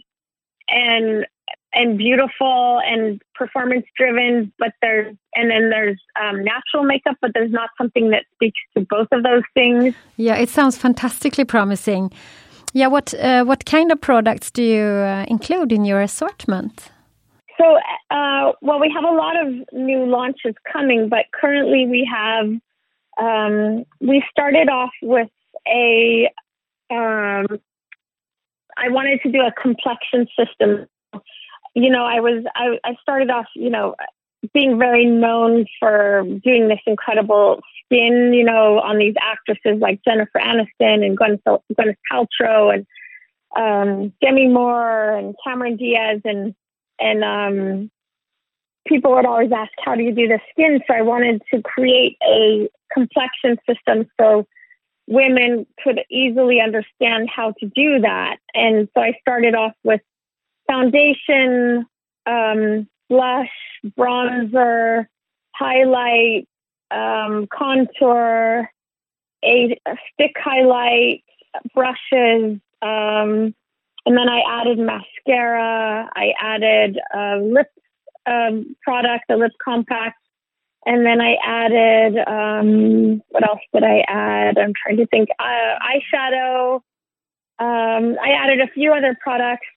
and 0.69 1.25
and 1.73 1.97
beautiful 1.97 2.81
and 2.85 3.21
performance 3.35 3.85
driven, 3.95 4.51
but 4.57 4.73
there's 4.81 5.15
and 5.35 5.51
then 5.51 5.69
there's 5.69 5.99
um, 6.19 6.43
natural 6.43 6.83
makeup, 6.83 7.17
but 7.21 7.31
there's 7.33 7.51
not 7.51 7.69
something 7.77 8.09
that 8.09 8.25
speaks 8.33 8.59
to 8.75 8.85
both 8.89 9.07
of 9.11 9.23
those 9.23 9.43
things. 9.53 9.93
Yeah, 10.17 10.35
it 10.35 10.49
sounds 10.49 10.77
fantastically 10.77 11.45
promising. 11.45 12.11
Yeah, 12.73 12.87
what 12.87 13.13
uh, 13.13 13.43
what 13.45 13.65
kind 13.65 13.91
of 13.91 14.01
products 14.01 14.51
do 14.51 14.63
you 14.63 14.83
uh, 14.83 15.25
include 15.27 15.71
in 15.71 15.85
your 15.85 16.01
assortment? 16.01 16.89
So, 17.59 17.77
uh, 18.09 18.53
well, 18.61 18.79
we 18.79 18.91
have 18.95 19.03
a 19.03 19.15
lot 19.15 19.35
of 19.35 19.53
new 19.73 20.05
launches 20.05 20.55
coming, 20.71 21.09
but 21.09 21.25
currently 21.33 21.85
we 21.87 22.09
have 22.09 22.45
um, 23.21 23.85
we 23.99 24.23
started 24.31 24.69
off 24.69 24.91
with 25.01 25.29
a 25.67 26.29
um, 26.89 27.59
I 28.77 28.89
wanted 28.89 29.21
to 29.23 29.31
do 29.31 29.41
a 29.41 29.51
complexion 29.51 30.27
system 30.37 30.87
you 31.75 31.89
know, 31.89 32.03
I 32.03 32.19
was 32.19 32.43
I, 32.55 32.79
I 32.83 32.95
started 33.01 33.29
off, 33.29 33.47
you 33.55 33.69
know, 33.69 33.95
being 34.53 34.79
very 34.79 35.05
known 35.05 35.65
for 35.79 36.23
doing 36.43 36.67
this 36.67 36.79
incredible 36.85 37.61
skin, 37.85 38.33
you 38.33 38.43
know, 38.43 38.79
on 38.79 38.97
these 38.97 39.15
actresses 39.21 39.79
like 39.81 40.01
Jennifer 40.03 40.39
Aniston 40.39 41.05
and 41.05 41.17
Gwyneth, 41.17 41.95
Paltrow 42.11 42.73
and 42.73 42.85
um, 43.55 44.13
Demi 44.21 44.47
Moore 44.47 45.13
and 45.13 45.35
Cameron 45.43 45.77
Diaz 45.77 46.21
and 46.23 46.55
and 46.99 47.23
um, 47.23 47.91
people 48.87 49.13
would 49.13 49.25
always 49.25 49.51
ask, 49.51 49.71
"How 49.83 49.95
do 49.95 50.03
you 50.03 50.13
do 50.13 50.27
the 50.27 50.39
skin?" 50.51 50.81
So 50.87 50.93
I 50.93 51.01
wanted 51.01 51.41
to 51.53 51.61
create 51.61 52.17
a 52.23 52.69
complexion 52.93 53.57
system 53.67 54.09
so 54.19 54.47
women 55.07 55.65
could 55.83 56.01
easily 56.11 56.61
understand 56.61 57.29
how 57.33 57.53
to 57.59 57.65
do 57.65 57.99
that. 58.01 58.37
And 58.53 58.87
so 58.93 59.01
I 59.01 59.13
started 59.21 59.55
off 59.55 59.73
with 59.83 60.01
foundation, 60.69 61.85
um, 62.25 62.87
blush, 63.09 63.49
bronzer, 63.97 65.07
highlight, 65.55 66.47
um, 66.91 67.47
contour, 67.51 68.69
a, 69.43 69.79
stick 70.13 70.35
highlight, 70.37 71.23
brushes, 71.73 72.59
um, 72.81 73.53
and 74.05 74.17
then 74.17 74.29
I 74.29 74.41
added 74.61 74.79
mascara. 74.79 76.09
I 76.15 76.33
added 76.39 76.97
a 77.13 77.37
lip 77.41 77.67
um, 78.25 78.75
product, 78.81 79.25
a 79.29 79.35
lip 79.35 79.51
compact, 79.63 80.17
and 80.85 81.05
then 81.05 81.19
I 81.19 81.35
added 81.45 82.17
um, 82.27 83.21
what 83.29 83.43
else 83.43 83.59
did 83.73 83.83
I 83.83 84.03
add? 84.07 84.57
I'm 84.57 84.73
trying 84.81 84.97
to 84.97 85.07
think. 85.07 85.29
Uh, 85.39 85.43
eyeshadow. 85.43 86.81
Um, 87.59 88.15
I 88.23 88.29
added 88.41 88.61
a 88.61 88.71
few 88.73 88.93
other 88.93 89.17
products 89.21 89.67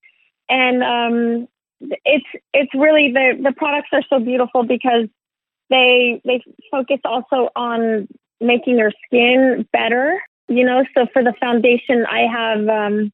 and 0.53 0.83
um, 0.83 1.49
it's 2.05 2.27
it's 2.53 2.75
really 2.75 3.11
the 3.11 3.41
the 3.43 3.53
products 3.53 3.89
are 3.93 4.03
so 4.09 4.21
beautiful 4.21 4.63
because 4.63 5.09
they 5.71 6.21
they 6.25 6.43
focus 6.71 6.99
also 7.05 7.49
on 7.57 8.07
making 8.41 8.79
your 8.79 8.93
skin 9.07 9.67
better. 9.73 10.21
You 10.49 10.65
know, 10.65 10.85
so 10.95 11.07
for 11.13 11.25
the 11.25 11.33
foundation, 11.41 12.05
I 12.05 12.27
have 12.31 12.69
um, 12.69 13.13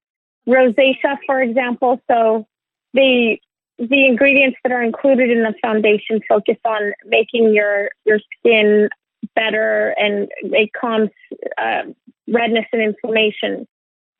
rosacea, 0.48 1.18
for 1.26 1.40
example. 1.40 2.00
So 2.10 2.46
the 2.92 3.38
the 3.78 4.06
ingredients 4.06 4.58
that 4.64 4.72
are 4.72 4.82
included 4.82 5.30
in 5.30 5.44
the 5.44 5.54
foundation 5.62 6.20
focus 6.28 6.56
on 6.64 6.92
making 7.06 7.54
your 7.54 7.90
your 8.04 8.18
skin 8.38 8.88
better 9.36 9.94
and 9.96 10.28
it 10.42 10.70
calms 10.72 11.10
uh, 11.56 11.82
redness 12.26 12.66
and 12.72 12.82
inflammation. 12.82 13.68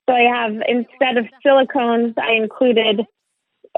So 0.09 0.15
I 0.15 0.23
have, 0.23 0.53
instead 0.67 1.19
of 1.19 1.27
silicones, 1.45 2.15
I 2.19 2.33
included 2.33 3.03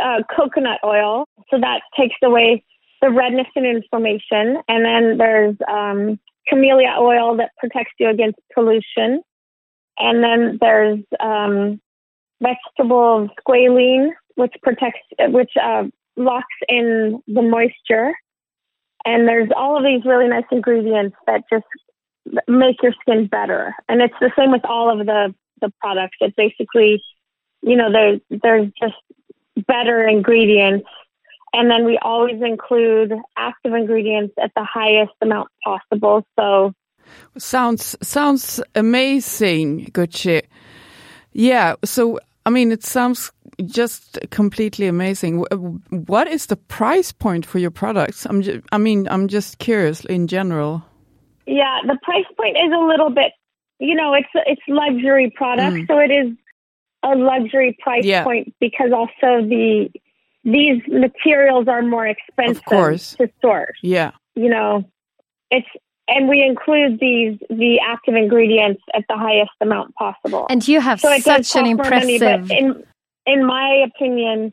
uh, 0.01 0.23
coconut 0.35 0.79
oil. 0.85 1.25
So 1.51 1.59
that 1.59 1.81
takes 1.99 2.15
away 2.23 2.65
the 3.03 3.11
redness 3.11 3.49
and 3.57 3.67
inflammation. 3.67 4.59
And 4.69 4.85
then 4.85 5.19
there's 5.19 5.57
um, 5.69 6.21
camellia 6.47 6.95
oil 6.99 7.37
that 7.39 7.51
protects 7.59 7.95
you 7.99 8.09
against 8.09 8.39
pollution. 8.55 9.23
And 9.99 10.23
then 10.23 10.59
there's 10.61 11.01
um, 11.19 11.81
vegetable 12.41 13.29
squalene, 13.41 14.11
which 14.37 14.55
protects, 14.63 15.01
which 15.19 15.51
uh, 15.61 15.85
locks 16.17 16.47
in 16.69 17.21
the 17.27 17.43
moisture. 17.43 18.13
And 19.05 19.27
there's 19.27 19.51
all 19.57 19.77
of 19.77 19.83
these 19.83 20.05
really 20.05 20.29
nice 20.29 20.45
ingredients 20.53 21.17
that 21.27 21.43
just 21.53 21.65
make 22.47 22.83
your 22.83 22.93
skin 23.01 23.27
better. 23.27 23.75
And 23.89 24.01
it's 24.01 24.15
the 24.21 24.31
same 24.39 24.53
with 24.53 24.65
all 24.65 24.91
of 24.91 25.07
the, 25.07 25.35
the 25.61 25.73
products. 25.81 26.17
It's 26.21 26.35
basically, 26.37 27.03
you 27.63 27.77
know, 27.77 27.91
there's, 27.93 28.21
there's 28.43 28.69
just 28.81 28.95
better 29.67 30.03
ingredients. 30.07 30.89
And 31.53 31.71
then 31.71 31.85
we 31.85 31.99
always 31.99 32.41
include 32.43 33.13
active 33.37 33.75
ingredients 33.75 34.35
at 34.43 34.53
the 34.55 34.65
highest 34.65 35.13
amount 35.21 35.49
possible. 35.65 36.25
So 36.39 36.73
sounds 37.39 37.97
sounds 38.03 38.63
amazing, 38.77 39.87
Gucci. 39.87 40.43
Yeah. 41.33 41.75
So 41.85 42.21
I 42.47 42.51
mean, 42.51 42.73
it 42.73 42.85
sounds 42.85 43.33
just 43.65 44.19
completely 44.31 44.87
amazing. 44.87 45.45
What 45.91 46.29
is 46.29 46.47
the 46.47 46.57
price 46.57 47.13
point 47.13 47.45
for 47.45 47.59
your 47.59 47.71
products? 47.71 48.27
I'm 48.27 48.43
just, 48.43 48.61
I 48.73 48.79
mean, 48.79 49.07
I'm 49.09 49.29
just 49.29 49.59
curious 49.59 50.05
in 50.05 50.27
general. 50.27 50.83
Yeah, 51.47 51.81
the 51.87 51.99
price 52.03 52.25
point 52.37 52.57
is 52.57 52.73
a 52.73 52.79
little 52.79 53.11
bit, 53.11 53.33
you 53.81 53.95
know, 53.95 54.15
it's 54.15 54.29
it's 54.47 54.63
luxury 54.69 55.33
product, 55.35 55.77
mm. 55.77 55.87
so 55.89 55.99
it 55.99 56.11
is 56.11 56.37
a 57.03 57.17
luxury 57.17 57.77
price 57.81 58.05
yeah. 58.05 58.23
point 58.23 58.55
because 58.61 58.93
also 58.93 59.43
the 59.47 59.91
these 60.45 60.83
materials 60.87 61.67
are 61.67 61.83
more 61.83 62.07
expensive 62.07 62.65
course 62.65 63.15
to 63.17 63.29
source. 63.41 63.79
Yeah. 63.83 64.13
You 64.35 64.51
know, 64.51 64.85
it's 65.51 65.67
and 66.09 66.29
we 66.29 66.43
include 66.43 67.01
these 67.01 67.39
the 67.49 67.81
active 67.87 68.15
ingredients 68.15 68.83
at 68.95 69.05
the 69.09 69.17
highest 69.17 69.53
amount 69.61 69.95
possible. 69.95 70.47
And 70.51 70.67
you 70.67 70.81
have 70.81 71.01
so 71.01 71.17
such 71.19 71.57
an 71.57 71.67
impressive. 71.67 72.21
Money, 72.21 72.59
in 72.59 72.85
in 73.27 73.47
my 73.47 73.87
opinion, 73.87 74.53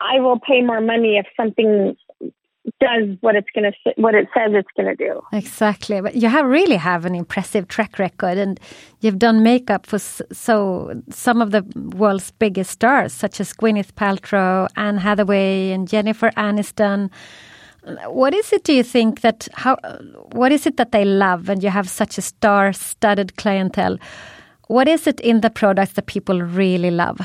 I 0.00 0.20
will 0.20 0.40
pay 0.40 0.62
more 0.62 0.80
money 0.80 1.18
if 1.18 1.26
something 1.36 1.96
does 2.80 3.16
what 3.20 3.34
it's 3.36 3.48
going 3.54 3.72
to 3.72 3.92
what 3.96 4.14
it 4.14 4.28
says 4.34 4.52
it's 4.52 4.68
going 4.76 4.88
to 4.88 4.94
do. 4.94 5.20
Exactly, 5.32 6.00
but 6.00 6.14
you 6.14 6.28
have 6.28 6.46
really 6.46 6.76
have 6.76 7.04
an 7.04 7.14
impressive 7.14 7.68
track 7.68 7.98
record, 7.98 8.36
and 8.38 8.60
you've 9.00 9.18
done 9.18 9.42
makeup 9.42 9.86
for 9.86 9.98
so 9.98 11.02
some 11.08 11.40
of 11.40 11.50
the 11.50 11.62
world's 11.96 12.30
biggest 12.32 12.70
stars, 12.70 13.12
such 13.12 13.40
as 13.40 13.52
Gwyneth 13.52 13.92
Paltrow, 13.92 14.68
Anne 14.76 14.98
Hathaway, 14.98 15.70
and 15.70 15.88
Jennifer 15.88 16.30
Aniston. 16.36 17.10
What 18.06 18.34
is 18.34 18.52
it? 18.52 18.64
Do 18.64 18.74
you 18.74 18.82
think 18.82 19.22
that 19.22 19.48
how? 19.54 19.76
What 20.32 20.52
is 20.52 20.66
it 20.66 20.76
that 20.76 20.92
they 20.92 21.04
love, 21.04 21.48
and 21.48 21.62
you 21.62 21.70
have 21.70 21.88
such 21.88 22.18
a 22.18 22.22
star-studded 22.22 23.36
clientele? 23.36 23.96
What 24.68 24.86
is 24.86 25.06
it 25.06 25.18
in 25.20 25.40
the 25.40 25.50
products 25.50 25.94
that 25.94 26.06
people 26.06 26.42
really 26.42 26.90
love? 26.90 27.20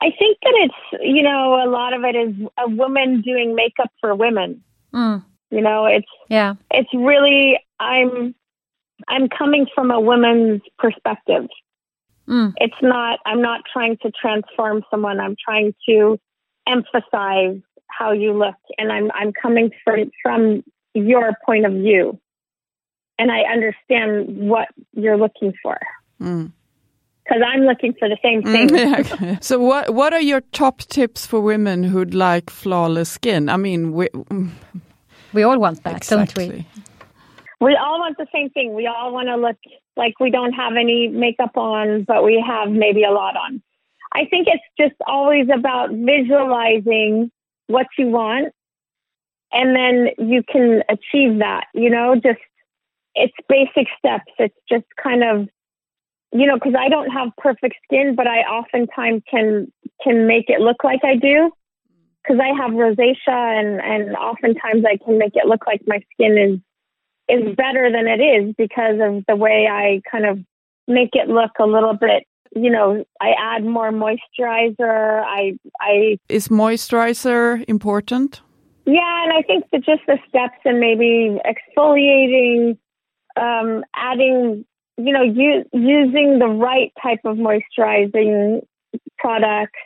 I 0.00 0.10
think 0.18 0.38
that 0.42 0.54
it's 0.56 1.02
you 1.02 1.22
know 1.22 1.62
a 1.62 1.68
lot 1.68 1.92
of 1.92 2.04
it 2.04 2.14
is 2.16 2.34
a 2.58 2.68
woman 2.68 3.20
doing 3.20 3.54
makeup 3.54 3.90
for 4.00 4.14
women. 4.14 4.62
Mm. 4.94 5.24
You 5.50 5.60
know, 5.60 5.86
it's 5.86 6.08
yeah, 6.28 6.54
it's 6.70 6.90
really 6.94 7.58
I'm 7.80 8.34
I'm 9.08 9.28
coming 9.28 9.66
from 9.74 9.90
a 9.90 10.00
woman's 10.00 10.62
perspective. 10.78 11.48
Mm. 12.28 12.52
It's 12.58 12.80
not 12.82 13.18
I'm 13.26 13.42
not 13.42 13.62
trying 13.72 13.96
to 14.02 14.10
transform 14.10 14.84
someone. 14.90 15.20
I'm 15.20 15.36
trying 15.42 15.74
to 15.88 16.18
emphasize 16.66 17.60
how 17.88 18.12
you 18.12 18.32
look 18.32 18.56
and 18.76 18.92
I'm 18.92 19.10
I'm 19.12 19.32
coming 19.32 19.70
from 19.84 20.10
from 20.22 20.62
your 20.94 21.32
point 21.44 21.66
of 21.66 21.72
view. 21.72 22.20
And 23.20 23.32
I 23.32 23.40
understand 23.52 24.48
what 24.48 24.68
you're 24.92 25.16
looking 25.16 25.52
for. 25.60 25.76
Mm 26.22 26.52
because 27.28 27.42
I'm 27.46 27.62
looking 27.62 27.94
for 27.98 28.08
the 28.08 28.16
same 28.22 28.42
thing. 28.42 28.68
Mm, 28.68 29.42
so, 29.44 29.58
what 29.58 29.94
what 29.94 30.12
are 30.12 30.20
your 30.20 30.40
top 30.52 30.78
tips 30.78 31.26
for 31.26 31.40
women 31.40 31.84
who'd 31.84 32.14
like 32.14 32.50
flawless 32.50 33.10
skin? 33.10 33.48
I 33.48 33.56
mean, 33.56 33.92
we 33.92 34.08
we 35.32 35.42
all 35.42 35.58
want 35.58 35.82
that, 35.84 35.96
exactly. 35.96 36.48
don't 36.48 36.56
we? 36.58 36.66
We 37.60 37.76
all 37.76 37.98
want 37.98 38.16
the 38.18 38.26
same 38.32 38.50
thing. 38.50 38.74
We 38.74 38.86
all 38.86 39.12
want 39.12 39.28
to 39.28 39.36
look 39.36 39.56
like 39.96 40.20
we 40.20 40.30
don't 40.30 40.52
have 40.52 40.74
any 40.76 41.08
makeup 41.08 41.56
on, 41.56 42.04
but 42.04 42.24
we 42.24 42.42
have 42.46 42.70
maybe 42.70 43.02
a 43.02 43.10
lot 43.10 43.36
on. 43.36 43.60
I 44.12 44.24
think 44.26 44.46
it's 44.46 44.62
just 44.78 44.94
always 45.06 45.48
about 45.52 45.90
visualizing 45.90 47.30
what 47.66 47.86
you 47.98 48.06
want 48.06 48.54
and 49.52 49.74
then 49.74 50.08
you 50.18 50.42
can 50.42 50.82
achieve 50.88 51.38
that, 51.38 51.66
you 51.74 51.90
know, 51.90 52.14
just 52.14 52.40
it's 53.14 53.34
basic 53.48 53.88
steps. 53.98 54.32
It's 54.38 54.54
just 54.68 54.84
kind 55.02 55.24
of, 55.24 55.48
you 56.32 56.46
know, 56.46 56.54
because 56.54 56.74
I 56.78 56.88
don't 56.88 57.10
have 57.10 57.28
perfect 57.38 57.76
skin, 57.84 58.14
but 58.14 58.26
I 58.26 58.40
oftentimes 58.40 59.22
can 59.30 59.72
can 60.02 60.26
make 60.26 60.46
it 60.48 60.60
look 60.60 60.84
like 60.84 61.00
I 61.04 61.16
do 61.16 61.50
because 62.22 62.40
I 62.40 62.48
have 62.60 62.72
rosacea 62.72 63.18
and 63.28 63.80
and 63.80 64.16
oftentimes 64.16 64.84
I 64.84 64.98
can 65.04 65.18
make 65.18 65.32
it 65.34 65.46
look 65.46 65.66
like 65.66 65.82
my 65.86 66.00
skin 66.12 66.38
is 66.38 66.60
is 67.28 67.54
better 67.56 67.90
than 67.92 68.06
it 68.06 68.20
is 68.20 68.54
because 68.56 68.96
of 69.00 69.24
the 69.26 69.36
way 69.36 69.68
I 69.70 70.00
kind 70.10 70.24
of 70.24 70.38
make 70.86 71.10
it 71.12 71.28
look 71.28 71.52
a 71.58 71.66
little 71.66 71.94
bit 71.94 72.24
you 72.54 72.70
know, 72.70 73.04
I 73.20 73.32
add 73.38 73.64
more 73.64 73.90
moisturizer. 73.90 75.22
I, 75.24 75.58
I 75.80 76.18
is 76.28 76.48
moisturizer 76.48 77.64
important? 77.68 78.40
Yeah, 78.86 79.24
and 79.24 79.32
I 79.32 79.42
think 79.42 79.64
that 79.70 79.84
just 79.84 80.02
the 80.06 80.18
steps 80.28 80.58
and 80.64 80.80
maybe 80.80 81.38
exfoliating, 81.44 82.78
um, 83.36 83.84
adding, 83.94 84.64
you 84.98 85.12
know, 85.12 85.22
u- 85.22 85.64
using 85.72 86.38
the 86.38 86.48
right 86.48 86.92
type 87.02 87.20
of 87.24 87.36
moisturizing 87.36 88.60
products, 89.18 89.78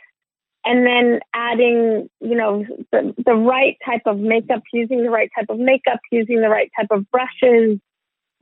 and 0.65 0.85
then 0.85 1.19
adding, 1.33 2.09
you 2.19 2.35
know, 2.35 2.65
the, 2.91 3.13
the 3.23 3.33
right 3.33 3.77
type 3.85 4.01
of 4.05 4.17
makeup, 4.17 4.61
using 4.71 5.03
the 5.03 5.09
right 5.09 5.29
type 5.37 5.47
of 5.49 5.59
makeup, 5.59 5.99
using 6.11 6.41
the 6.41 6.49
right 6.49 6.69
type 6.77 6.87
of 6.89 7.09
brushes. 7.11 7.79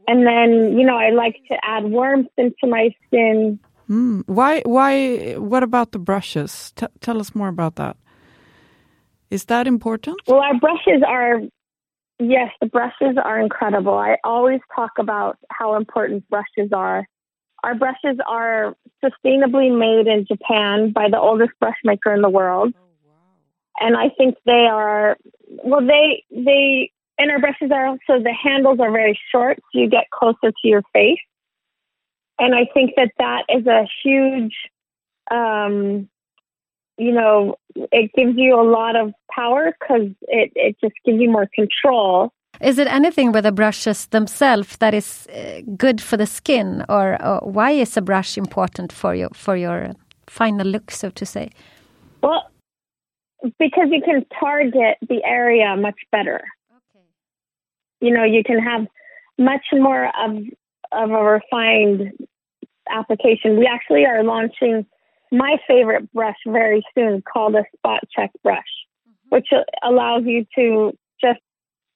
And 0.07 0.25
then, 0.25 0.77
you 0.77 0.85
know, 0.85 0.97
I 0.97 1.11
like 1.11 1.35
to 1.49 1.57
add 1.63 1.83
warmth 1.83 2.29
into 2.37 2.67
my 2.67 2.89
skin. 3.05 3.59
Mm. 3.89 4.23
Why? 4.27 4.61
Why? 4.65 5.33
What 5.33 5.63
about 5.63 5.91
the 5.91 5.99
brushes? 5.99 6.73
T 6.75 6.87
tell 7.01 7.19
us 7.19 7.35
more 7.35 7.49
about 7.49 7.75
that. 7.75 7.97
Is 9.29 9.45
that 9.45 9.67
important? 9.67 10.19
Well, 10.27 10.39
our 10.39 10.57
brushes 10.57 11.03
are. 11.07 11.41
Yes, 12.21 12.51
the 12.61 12.67
brushes 12.67 13.17
are 13.23 13.39
incredible. 13.39 13.93
I 13.93 14.17
always 14.23 14.59
talk 14.75 14.91
about 14.99 15.37
how 15.49 15.75
important 15.75 16.27
brushes 16.29 16.71
are. 16.71 17.07
Our 17.63 17.75
brushes 17.75 18.17
are 18.27 18.75
sustainably 19.03 19.75
made 19.75 20.07
in 20.07 20.25
Japan 20.25 20.91
by 20.91 21.09
the 21.09 21.19
oldest 21.19 21.51
brush 21.59 21.77
maker 21.83 22.13
in 22.13 22.21
the 22.21 22.29
world. 22.29 22.73
Oh, 22.75 22.79
wow. 23.05 23.87
And 23.87 23.97
I 23.97 24.09
think 24.15 24.35
they 24.45 24.67
are 24.71 25.17
well 25.63 25.85
they 25.85 26.23
they 26.31 26.91
and 27.17 27.31
our 27.31 27.39
brushes 27.39 27.71
are 27.71 27.87
also 27.87 28.23
the 28.23 28.33
handles 28.33 28.79
are 28.79 28.91
very 28.91 29.19
short 29.31 29.57
so 29.71 29.79
you 29.79 29.89
get 29.89 30.09
closer 30.11 30.51
to 30.51 30.67
your 30.67 30.83
face 30.93 31.19
and 32.41 32.55
I 32.55 32.65
think 32.73 32.93
that 32.97 33.11
that 33.19 33.43
is 33.49 33.67
a 33.67 33.87
huge, 34.03 34.55
um, 35.29 36.09
you 37.01 37.11
know, 37.11 37.55
it 37.75 38.11
gives 38.15 38.33
you 38.37 38.53
a 38.59 38.61
lot 38.61 38.95
of 38.95 39.11
power 39.35 39.73
because 39.79 40.09
it, 40.27 40.51
it 40.55 40.75
just 40.79 40.93
gives 41.03 41.19
you 41.19 41.31
more 41.31 41.47
control. 41.55 42.31
Is 42.61 42.77
it 42.77 42.87
anything 42.87 43.31
with 43.31 43.43
the 43.43 43.51
brushes 43.51 44.05
themselves 44.07 44.77
that 44.77 44.93
is 44.93 45.27
uh, 45.27 45.61
good 45.75 45.99
for 45.99 46.15
the 46.15 46.27
skin, 46.27 46.85
or, 46.87 47.19
or, 47.25 47.39
why 47.39 47.71
is 47.71 47.97
a 47.97 48.01
brush 48.01 48.37
important 48.37 48.93
for 48.93 49.15
you 49.15 49.29
for 49.33 49.55
your 49.55 49.93
final 50.27 50.67
look, 50.67 50.91
so 50.91 51.09
to 51.09 51.25
say? 51.25 51.49
Well, 52.21 52.43
because 53.57 53.87
you 53.89 54.01
can 54.05 54.23
target 54.39 54.97
the 55.09 55.23
area 55.23 55.75
much 55.75 55.99
better. 56.11 56.41
Okay. 56.71 57.05
You 57.99 58.11
know, 58.13 58.23
you 58.23 58.43
can 58.43 58.59
have 58.59 58.85
much 59.39 59.65
more 59.73 60.05
of 60.23 60.37
of 60.91 61.09
a 61.09 61.23
refined 61.23 62.11
application. 62.91 63.57
We 63.57 63.65
actually 63.65 64.05
are 64.05 64.23
launching 64.23 64.85
my 65.31 65.57
favorite 65.67 66.11
brush 66.11 66.37
very 66.45 66.83
soon 66.95 67.21
called 67.21 67.55
a 67.55 67.63
spot 67.77 68.01
check 68.15 68.31
brush, 68.43 68.59
mm-hmm. 69.07 69.35
which 69.35 69.47
allows 69.83 70.23
you 70.25 70.45
to 70.55 70.97
just 71.21 71.39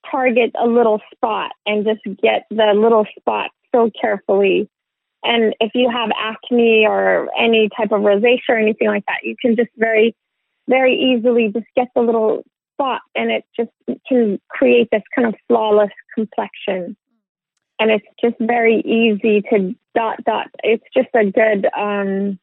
target 0.09 0.51
a 0.59 0.67
little 0.67 1.01
spot 1.13 1.51
and 1.65 1.85
just 1.85 2.01
get 2.21 2.45
the 2.49 2.73
little 2.75 3.05
spot 3.19 3.51
so 3.73 3.89
carefully. 3.99 4.69
And 5.23 5.55
if 5.59 5.71
you 5.73 5.89
have 5.89 6.11
acne 6.15 6.85
or 6.87 7.29
any 7.37 7.69
type 7.75 7.91
of 7.91 8.01
rosacea 8.01 8.39
or 8.49 8.57
anything 8.57 8.87
like 8.87 9.05
that, 9.07 9.23
you 9.23 9.35
can 9.41 9.55
just 9.55 9.71
very, 9.75 10.15
very 10.69 10.95
easily 10.95 11.51
just 11.51 11.65
get 11.75 11.87
the 11.95 12.01
little 12.01 12.43
spot 12.73 13.01
and 13.15 13.31
it 13.31 13.43
just 13.57 13.71
can 14.07 14.39
create 14.49 14.89
this 14.91 15.01
kind 15.15 15.27
of 15.27 15.35
flawless 15.47 15.89
complexion 16.13 16.95
and 17.79 17.91
it's 17.91 18.05
just 18.21 18.35
very 18.39 18.81
easy 18.81 19.41
to 19.49 19.75
dot 19.95 20.23
dot. 20.23 20.47
It's 20.63 20.83
just 20.95 21.09
a 21.13 21.25
good. 21.25 21.67
Um, 21.77 22.39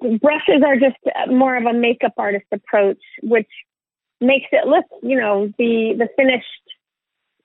brushes 0.00 0.62
are 0.66 0.76
just 0.76 0.96
more 1.28 1.56
of 1.56 1.64
a 1.64 1.72
makeup 1.72 2.14
artist 2.16 2.46
approach, 2.52 3.00
which 3.22 3.48
makes 4.20 4.46
it 4.52 4.66
look, 4.66 4.84
you 5.02 5.18
know, 5.18 5.52
the 5.58 5.94
the 5.98 6.08
finished 6.16 6.46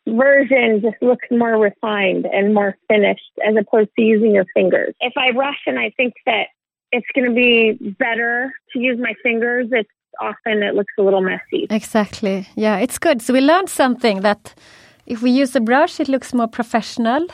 version 0.08 0.82
just 0.82 1.02
looks 1.02 1.28
more 1.32 1.58
refined 1.58 2.26
and 2.26 2.54
more 2.54 2.76
finished 2.88 3.32
as 3.48 3.56
opposed 3.60 3.90
to 3.98 4.02
using 4.04 4.34
your 4.34 4.46
fingers. 4.54 4.94
If 5.00 5.14
I 5.18 5.32
brush 5.32 5.60
and 5.68 5.78
I 5.80 5.92
think 5.96 6.14
that 6.26 6.48
it's 6.92 7.06
going 7.16 7.30
to 7.30 7.36
be 7.36 7.94
better 8.00 8.52
to 8.74 8.80
use 8.80 8.98
my 9.00 9.14
fingers, 9.24 9.68
it's 9.72 9.90
often 10.20 10.64
it 10.64 10.76
looks 10.76 10.94
a 11.00 11.04
little 11.04 11.22
messy. 11.22 11.68
Exactly. 11.70 12.48
Yeah, 12.56 12.78
it's 12.78 12.98
good. 12.98 13.22
So 13.22 13.34
we 13.34 13.42
learned 13.42 13.70
something 13.70 14.22
that 14.22 14.54
if 15.06 15.22
we 15.22 15.32
use 15.32 15.56
a 15.56 15.62
brush, 15.62 16.00
it 16.00 16.10
looks 16.10 16.34
more 16.34 16.48
professional 16.48 17.28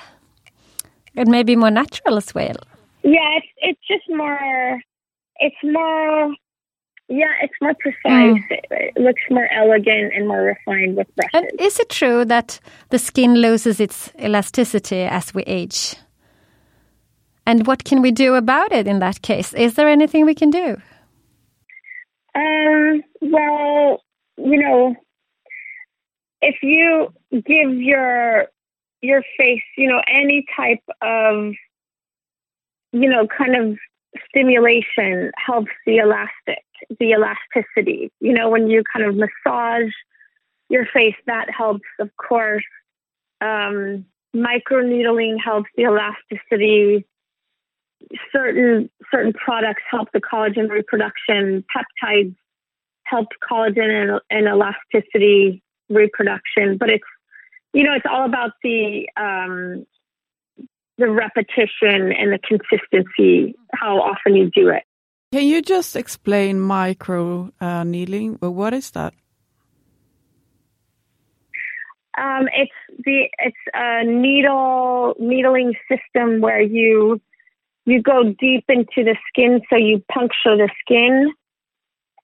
and 1.15 1.29
maybe 1.29 1.55
more 1.55 1.71
natural 1.71 2.17
as 2.17 2.35
well. 2.35 2.55
Yeah, 3.03 3.29
it's 3.37 3.47
it's 3.57 3.87
just 3.87 4.03
more. 4.09 4.81
It's 5.39 5.55
more. 5.63 6.33
Yeah, 7.09 7.31
it's 7.41 7.53
more 7.61 7.73
precise. 7.79 8.41
It, 8.49 8.65
it 8.69 9.01
looks 9.01 9.21
more 9.29 9.47
elegant 9.49 10.13
and 10.13 10.27
more 10.27 10.41
refined 10.41 10.97
with 10.97 11.07
brushes. 11.15 11.31
And 11.33 11.61
is 11.61 11.79
it 11.79 11.89
true 11.89 12.25
that 12.25 12.59
the 12.89 12.99
skin 12.99 13.35
loses 13.35 13.79
its 13.79 14.11
elasticity 14.19 15.03
as 15.03 15.33
we 15.33 15.43
age? 15.43 15.95
And 17.45 17.65
what 17.65 17.85
can 17.85 18.01
we 18.01 18.11
do 18.11 18.35
about 18.35 18.73
it 18.73 18.87
in 18.87 18.99
that 18.99 19.21
case? 19.21 19.53
Is 19.53 19.75
there 19.75 19.87
anything 19.87 20.25
we 20.25 20.35
can 20.35 20.49
do? 20.49 20.75
Um, 22.35 23.03
well, 23.21 24.03
you 24.37 24.59
know, 24.59 24.93
if 26.41 26.57
you 26.61 27.13
give 27.31 27.73
your 27.73 28.47
your 29.01 29.21
face, 29.37 29.63
you 29.77 29.87
know, 29.89 30.01
any 30.09 30.45
type 30.57 30.83
of 31.01 31.53
you 32.91 33.09
know, 33.09 33.27
kind 33.27 33.55
of 33.55 33.77
stimulation 34.29 35.31
helps 35.37 35.71
the 35.85 35.97
elastic, 35.97 36.63
the 36.99 37.11
elasticity. 37.11 38.11
You 38.19 38.33
know, 38.33 38.49
when 38.49 38.67
you 38.67 38.83
kind 38.93 39.05
of 39.05 39.15
massage 39.15 39.91
your 40.69 40.85
face, 40.85 41.15
that 41.25 41.47
helps, 41.55 41.87
of 41.99 42.09
course. 42.17 42.63
Um, 43.41 44.05
microneedling 44.35 45.35
helps 45.43 45.69
the 45.75 45.83
elasticity. 45.83 47.05
Certain 48.31 48.89
certain 49.11 49.33
products 49.33 49.81
help 49.89 50.09
the 50.13 50.21
collagen 50.21 50.69
reproduction. 50.69 51.63
Peptides 51.75 52.35
help 53.03 53.27
collagen 53.49 53.89
and, 53.89 54.21
and 54.29 54.47
elasticity 54.47 55.63
reproduction. 55.89 56.77
But 56.77 56.89
it's 56.89 57.03
you 57.73 57.83
know 57.83 57.93
it's 57.93 58.05
all 58.09 58.25
about 58.25 58.51
the 58.63 59.09
um, 59.17 59.85
the 60.97 61.09
repetition 61.09 62.11
and 62.11 62.33
the 62.33 62.39
consistency, 62.39 63.55
how 63.73 63.99
often 64.01 64.35
you 64.35 64.49
do 64.49 64.69
it. 64.69 64.83
Can 65.31 65.43
you 65.45 65.61
just 65.61 65.95
explain 65.95 66.59
micro 66.59 67.51
uh, 67.59 67.83
needling? 67.83 68.39
Well, 68.41 68.53
what 68.53 68.73
is 68.73 68.91
that? 68.91 69.13
Um, 72.17 72.47
it's 72.51 72.71
the 73.05 73.29
it's 73.37 73.55
a 73.75 74.03
needle 74.03 75.13
needling 75.19 75.73
system 75.87 76.41
where 76.41 76.61
you 76.61 77.21
you 77.85 78.01
go 78.01 78.23
deep 78.23 78.65
into 78.69 79.03
the 79.03 79.15
skin, 79.29 79.61
so 79.69 79.77
you 79.77 80.03
puncture 80.11 80.57
the 80.57 80.69
skin, 80.81 81.31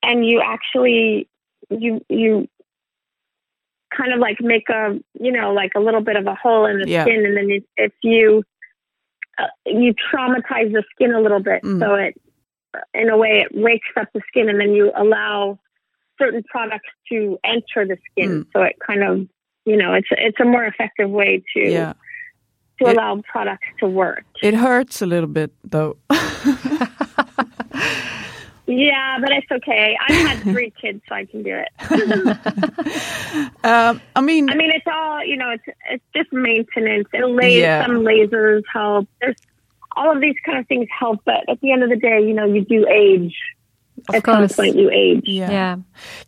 and 0.02 0.26
you 0.26 0.42
actually 0.44 1.28
you 1.70 2.04
you 2.08 2.48
kind 3.96 4.12
of 4.12 4.18
like 4.18 4.38
make 4.40 4.68
a 4.68 4.98
you 5.20 5.30
know 5.30 5.52
like 5.52 5.72
a 5.76 5.80
little 5.80 6.00
bit 6.02 6.16
of 6.16 6.26
a 6.26 6.34
hole 6.34 6.66
in 6.66 6.80
the 6.80 6.88
Yeah. 6.88 7.04
skin, 7.04 7.24
and 7.24 7.36
then 7.36 7.64
if 7.76 7.92
you 8.02 8.42
uh, 9.38 9.46
you 9.66 9.94
traumatize 9.94 10.72
the 10.72 10.82
skin 10.94 11.12
a 11.14 11.20
little 11.20 11.40
bit, 11.40 11.62
Mm. 11.62 11.80
so 11.80 11.94
it 11.94 12.14
in 12.92 13.08
a 13.08 13.16
way 13.16 13.44
it 13.44 13.48
wakes 13.54 13.86
up 13.96 14.08
the 14.14 14.20
skin, 14.28 14.48
and 14.48 14.60
then 14.60 14.72
you 14.74 14.90
allow 14.96 15.58
certain 16.20 16.42
products 16.44 16.88
to 17.10 17.38
enter 17.44 17.86
the 17.86 17.96
skin, 18.10 18.44
Mm. 18.44 18.46
so 18.52 18.62
it 18.62 18.76
kind 18.86 19.02
of 19.02 19.26
you 19.64 19.76
know 19.76 19.94
it's 19.94 20.08
it's 20.10 20.38
a 20.40 20.44
more 20.44 20.64
effective 20.64 21.10
way 21.10 21.42
to 21.54 21.60
Yeah, 21.60 21.92
to 22.80 22.88
It- 22.88 22.96
allow 22.96 23.20
products 23.32 23.66
to 23.80 23.86
work. 23.88 24.24
it 24.42 24.54
hurts 24.54 25.02
a 25.02 25.06
little 25.06 25.28
bit 25.28 25.52
though. 25.64 25.96
Yeah, 28.66 29.18
but 29.20 29.30
it's 29.32 29.50
okay. 29.52 29.96
I've 30.00 30.26
had 30.26 30.42
three 30.52 30.72
kids, 30.80 31.02
so 31.08 31.14
I 31.14 31.26
can 31.26 31.42
do 31.42 31.54
it. 31.54 31.68
um, 33.64 34.00
I 34.16 34.20
mean, 34.22 34.48
I 34.50 34.54
mean, 34.54 34.70
it's 34.74 34.86
all 34.86 35.24
you 35.24 35.36
know. 35.36 35.50
It's 35.50 35.64
it's 35.90 36.04
just 36.16 36.32
maintenance. 36.32 37.08
And 37.12 37.36
la- 37.36 37.44
Yeah. 37.46 37.84
some 37.86 37.96
lasers 37.96 38.62
help. 38.72 39.08
There's 39.20 39.36
all 39.96 40.14
of 40.14 40.20
these 40.20 40.36
kind 40.44 40.58
of 40.58 40.66
things 40.66 40.88
help, 40.98 41.20
but 41.24 41.48
at 41.48 41.60
the 41.60 41.72
end 41.72 41.82
of 41.82 41.90
the 41.90 41.96
day, 41.96 42.20
you 42.22 42.32
know, 42.34 42.46
you 42.46 42.64
do 42.64 42.86
age. 42.88 43.36
Of 44.08 44.16
at 44.16 44.24
course. 44.24 44.54
some 44.56 44.64
point, 44.64 44.76
you 44.76 44.90
age. 44.90 45.22
yeah. 45.24 45.50
Yeah. 45.50 45.76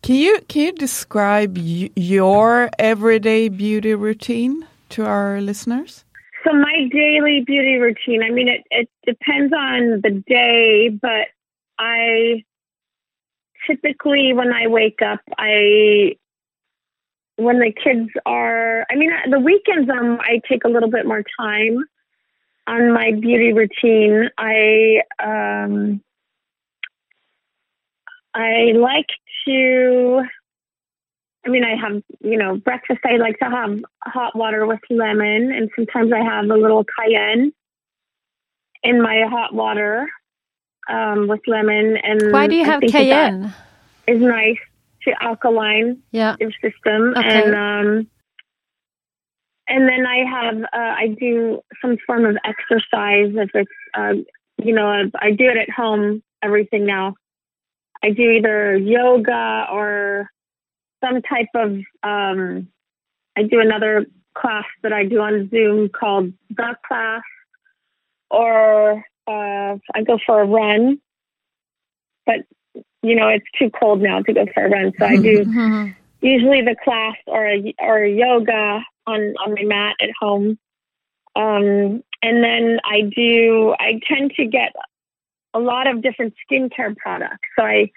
Can 0.02 0.14
you 0.16 0.40
can 0.48 0.62
you 0.62 0.72
describe 0.72 1.56
y- 1.58 1.90
your 1.96 2.70
everyday 2.78 3.48
beauty 3.48 3.94
routine 3.94 4.66
to 4.90 5.04
our 5.04 5.40
listeners? 5.40 6.04
So 6.44 6.52
my 6.52 6.88
daily 6.92 7.42
beauty 7.44 7.76
routine. 7.76 8.22
I 8.22 8.30
mean, 8.30 8.46
it 8.48 8.62
it 8.70 8.88
depends 9.04 9.52
on 9.52 10.00
the 10.02 10.22
day, 10.28 10.90
but 10.90 11.26
I 11.78 12.44
typically 13.66 14.32
when 14.32 14.52
I 14.52 14.66
wake 14.68 15.00
up, 15.02 15.20
I 15.38 16.16
when 17.36 17.58
the 17.58 17.72
kids 17.72 18.10
are. 18.24 18.86
I 18.90 18.94
mean, 18.96 19.10
the 19.30 19.40
weekends. 19.40 19.90
Um, 19.90 20.18
I 20.20 20.40
take 20.48 20.64
a 20.64 20.68
little 20.68 20.90
bit 20.90 21.06
more 21.06 21.22
time 21.38 21.84
on 22.66 22.92
my 22.92 23.12
beauty 23.12 23.52
routine. 23.52 24.30
I 24.38 25.02
um, 25.22 26.02
I 28.34 28.72
like 28.74 29.08
to. 29.46 30.22
I 31.44 31.48
mean, 31.48 31.62
I 31.62 31.76
have, 31.76 32.02
you 32.20 32.36
know, 32.36 32.56
breakfast. 32.56 33.00
I 33.04 33.18
like 33.18 33.38
to 33.38 33.48
have 33.48 33.78
hot 34.02 34.34
water 34.34 34.66
with 34.66 34.80
lemon, 34.90 35.52
and 35.52 35.70
sometimes 35.76 36.12
I 36.12 36.18
have 36.18 36.46
a 36.46 36.56
little 36.56 36.84
cayenne 36.84 37.52
in 38.82 39.00
my 39.00 39.24
hot 39.28 39.54
water 39.54 40.08
um, 40.88 41.28
with 41.28 41.40
lemon. 41.46 41.96
And 42.02 42.32
Why 42.32 42.46
do 42.46 42.56
you 42.56 42.62
I 42.62 42.66
have 42.66 42.80
think 42.80 42.92
that 42.92 43.04
that 43.08 43.30
cayenne? 43.32 43.54
Is 44.06 44.20
nice 44.20 44.58
to 45.02 45.14
alkaline 45.22 46.02
Yeah. 46.12 46.36
your 46.38 46.52
system, 46.62 47.14
Okay. 47.16 47.42
and 47.44 47.54
um, 47.54 48.08
and 49.68 49.88
then 49.88 50.06
I 50.06 50.18
have 50.30 50.62
uh, 50.62 50.66
I 50.72 51.16
do 51.18 51.60
some 51.82 51.96
form 52.06 52.24
of 52.24 52.36
exercise. 52.44 53.32
If 53.34 53.50
it's 53.54 53.70
uh, 53.94 54.14
you 54.62 54.72
know, 54.72 54.86
I, 54.86 55.04
I 55.20 55.30
do 55.32 55.44
it 55.48 55.56
at 55.56 55.70
home. 55.70 56.22
Everything 56.42 56.86
now. 56.86 57.14
I 58.04 58.10
do 58.10 58.30
either 58.30 58.76
yoga 58.76 59.66
or 59.72 60.30
some 61.02 61.22
type 61.22 61.48
of 61.54 61.78
um, 62.02 62.68
I 63.36 63.42
do 63.42 63.58
another 63.60 64.06
class 64.36 64.64
that 64.82 64.92
I 64.92 65.04
do 65.06 65.20
on 65.20 65.48
Zoom 65.50 65.88
called 65.88 66.32
the 66.50 66.76
class, 66.86 67.22
or 68.30 69.02
uh, 69.26 69.76
I 69.94 70.02
go 70.06 70.18
for 70.24 70.40
a 70.40 70.46
run. 70.46 70.98
But 72.26 72.40
you 73.02 73.14
know, 73.14 73.28
it's 73.28 73.46
too 73.58 73.70
cold 73.70 74.00
now 74.02 74.20
to 74.22 74.32
go 74.32 74.46
for 74.52 74.64
a 74.64 74.68
run, 74.70 74.92
so 74.98 75.06
I 75.06 75.16
do 75.16 75.44
Mhm. 75.46 75.94
usually 76.20 76.62
the 76.62 76.76
class 76.82 77.16
or 77.26 77.46
a, 77.46 77.74
or 77.78 77.98
a 78.04 78.10
yoga 78.10 78.82
on 79.06 79.20
on 79.44 79.54
my 79.54 79.62
mat 79.64 79.96
at 80.00 80.10
home. 80.20 80.58
Um, 81.36 82.02
and 82.22 82.42
then 82.42 82.80
I 82.84 83.02
do. 83.14 83.74
I 83.78 84.00
tend 84.08 84.32
to 84.36 84.46
get 84.46 84.72
a 85.54 85.60
lot 85.60 85.86
of 85.86 86.02
different 86.02 86.34
skincare 86.50 86.96
products. 86.96 87.48
So 87.58 87.64
I 87.64 87.90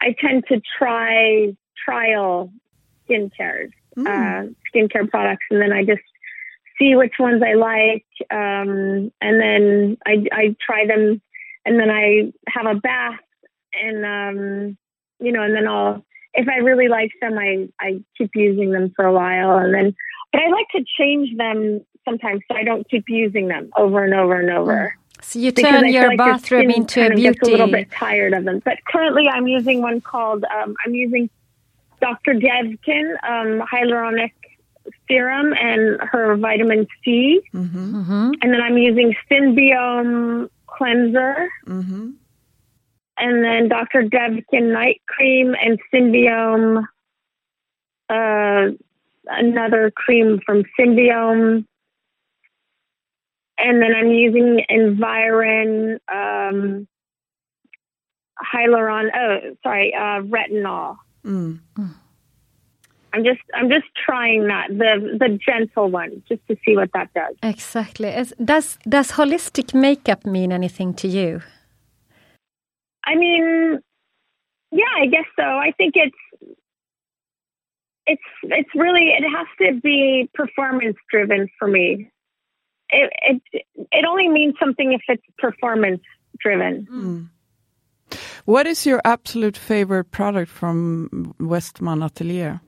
I 0.00 0.14
tend 0.20 0.44
to 0.48 0.60
try 0.78 1.54
trial 1.84 2.52
skincares, 3.08 3.70
Mm. 3.96 4.06
uh, 4.08 4.52
skincare 4.72 5.08
products, 5.10 5.44
and 5.50 5.60
then 5.60 5.72
I 5.72 5.84
just 5.84 6.02
see 6.78 6.94
which 6.96 7.14
ones 7.18 7.42
I 7.42 7.54
like, 7.54 8.06
um, 8.30 9.12
and 9.20 9.40
then 9.40 9.96
I 10.06 10.24
I 10.32 10.56
try 10.64 10.86
them, 10.86 11.20
and 11.64 11.78
then 11.78 11.90
I 11.90 12.32
have 12.48 12.66
a 12.66 12.78
bath, 12.78 13.20
and 13.72 14.04
um, 14.04 14.78
you 15.20 15.32
know, 15.32 15.42
and 15.42 15.54
then 15.54 15.68
I'll 15.68 16.04
if 16.34 16.48
I 16.48 16.56
really 16.58 16.88
like 16.88 17.12
them, 17.20 17.38
I 17.38 17.68
I 17.80 18.00
keep 18.18 18.30
using 18.34 18.70
them 18.70 18.92
for 18.94 19.04
a 19.04 19.12
while, 19.12 19.58
and 19.58 19.74
then 19.74 19.94
but 20.32 20.42
I 20.42 20.48
like 20.48 20.66
to 20.74 20.84
change 20.98 21.36
them 21.36 21.84
sometimes, 22.04 22.42
so 22.50 22.56
I 22.56 22.64
don't 22.64 22.88
keep 22.88 23.08
using 23.08 23.48
them 23.48 23.70
over 23.76 24.04
and 24.04 24.14
over 24.14 24.40
and 24.40 24.50
over. 24.50 24.96
So 25.22 25.38
you 25.38 25.52
turn 25.52 25.88
your 25.88 26.08
like 26.08 26.18
bathroom 26.18 26.70
into 26.70 27.00
kind 27.00 27.12
a 27.12 27.16
of 27.16 27.22
gets 27.22 27.48
a 27.48 27.50
little 27.50 27.70
bit 27.70 27.90
tired 27.90 28.34
of 28.34 28.44
them. 28.44 28.60
But 28.64 28.78
currently, 28.86 29.26
I'm 29.28 29.46
using 29.46 29.80
one 29.80 30.00
called 30.00 30.44
um, 30.44 30.74
I'm 30.84 30.94
using 30.94 31.30
Dr. 32.00 32.34
Devgan 32.34 33.12
um, 33.22 33.66
hyaluronic 33.66 34.32
serum 35.08 35.52
and 35.60 36.00
her 36.00 36.36
vitamin 36.36 36.86
C, 37.04 37.40
Mm-hmm. 37.54 38.00
Mhm. 38.02 38.32
and 38.42 38.52
then 38.52 38.60
I'm 38.60 38.78
using 38.78 39.14
Symbiome 39.30 40.48
cleanser, 40.66 41.48
Mm-hmm. 41.66 42.10
and 43.18 43.44
then 43.44 43.68
Dr. 43.68 44.02
Devgan 44.02 44.72
night 44.72 45.00
cream 45.08 45.54
and 45.60 45.78
Symbiome. 45.92 46.84
Uh, 48.10 48.70
another 49.26 49.90
cream 49.90 50.38
from 50.44 50.64
Symbiome. 50.78 51.64
And 53.56 53.80
then 53.80 53.94
I'm 53.94 54.10
using 54.10 54.64
Environ 54.68 55.98
um, 56.12 56.86
hyaluron. 58.52 59.08
Oh, 59.16 59.56
sorry, 59.62 59.94
uh, 59.94 60.20
retinol. 60.22 60.96
Mm. 61.24 61.60
I'm 63.14 63.22
just 63.22 63.40
I'm 63.54 63.68
just 63.68 63.86
trying 64.04 64.48
that 64.48 64.66
the 64.70 65.16
the 65.22 65.38
gentle 65.48 65.88
one 65.88 66.22
just 66.28 66.42
to 66.48 66.56
see 66.64 66.74
what 66.76 66.90
that 66.94 67.14
does. 67.14 67.36
Exactly. 67.44 68.08
As- 68.08 68.34
Does 68.44 68.76
does 68.88 69.12
holistic 69.12 69.72
makeup 69.72 70.26
mean 70.26 70.50
anything 70.50 70.94
to 70.94 71.06
you? 71.06 71.40
I 73.04 73.14
mean, 73.14 73.78
yeah, 74.72 74.94
I 75.02 75.06
guess 75.06 75.26
so. 75.36 75.44
I 75.44 75.70
think 75.78 75.94
it's 75.94 76.22
it's 78.06 78.28
it's 78.42 78.74
really 78.74 79.06
it 79.18 79.24
has 79.36 79.46
to 79.60 79.80
be 79.80 80.28
performance 80.34 80.96
driven 81.08 81.48
for 81.58 81.68
me. 81.68 82.10
It 82.88 83.12
it 83.30 83.64
it 83.92 84.04
only 84.04 84.28
means 84.28 84.54
something 84.58 84.92
if 84.92 85.02
it's 85.08 85.26
performance 85.38 86.02
driven. 86.40 86.88
Mm. 86.90 87.28
What 88.44 88.66
is 88.66 88.84
your 88.86 89.00
absolute 89.04 89.56
favorite 89.56 90.10
product 90.10 90.50
from 90.50 91.32
Westman 91.38 92.02
Atelier? 92.02 92.60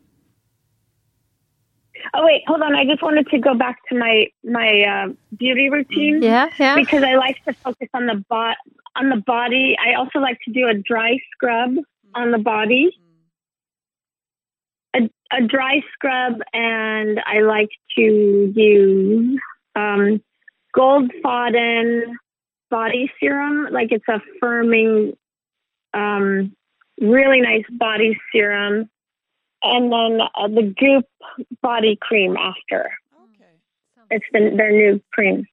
Oh 2.14 2.25
wait, 2.25 2.42
hold 2.47 2.62
on. 2.62 2.75
I 2.75 2.85
just 2.85 3.03
wanted 3.03 3.29
to 3.29 3.38
go 3.38 3.55
back 3.55 3.79
to 3.88 3.99
my 3.99 4.27
my 4.45 4.83
uh, 4.83 5.12
beauty 5.37 5.71
routine. 5.71 6.23
Yeah, 6.23 6.49
yeah. 6.59 6.75
Because 6.75 7.03
I 7.03 7.14
like 7.14 7.42
to 7.45 7.55
focus 7.64 7.88
on 7.95 8.07
the 8.07 8.25
bot 8.29 8.57
on 8.95 9.11
the 9.11 9.16
body. 9.16 9.77
I 9.79 9.95
also 9.95 10.19
like 10.19 10.38
to 10.45 10.53
do 10.53 10.69
a 10.69 10.75
dry 10.75 11.19
scrub 11.33 11.77
on 12.14 12.31
the 12.31 12.38
body. 12.38 12.90
A, 14.95 15.11
a 15.31 15.42
dry 15.42 15.83
scrub, 15.92 16.40
and 16.53 17.21
I 17.27 17.40
like 17.40 17.69
to 17.97 18.53
use 18.55 19.40
um, 19.75 20.23
Gold 20.75 21.11
Faden 21.25 22.14
body 22.71 23.11
serum. 23.21 23.69
Like 23.71 23.92
it's 23.92 24.09
a 24.09 24.23
firming, 24.42 25.16
um, 25.92 26.55
really 27.01 27.40
nice 27.42 27.64
body 27.71 28.16
serum 28.33 28.88
and 29.74 29.92
then 29.92 30.20
uh, 30.35 30.48
the 30.48 30.74
Goop 30.79 31.07
body 31.62 31.98
cream 32.00 32.37
after. 32.37 32.90
Okay. 33.24 33.50
It's 34.11 34.24
the, 34.33 34.57
their 34.57 34.72
new 34.72 35.00
cream. 35.12 35.46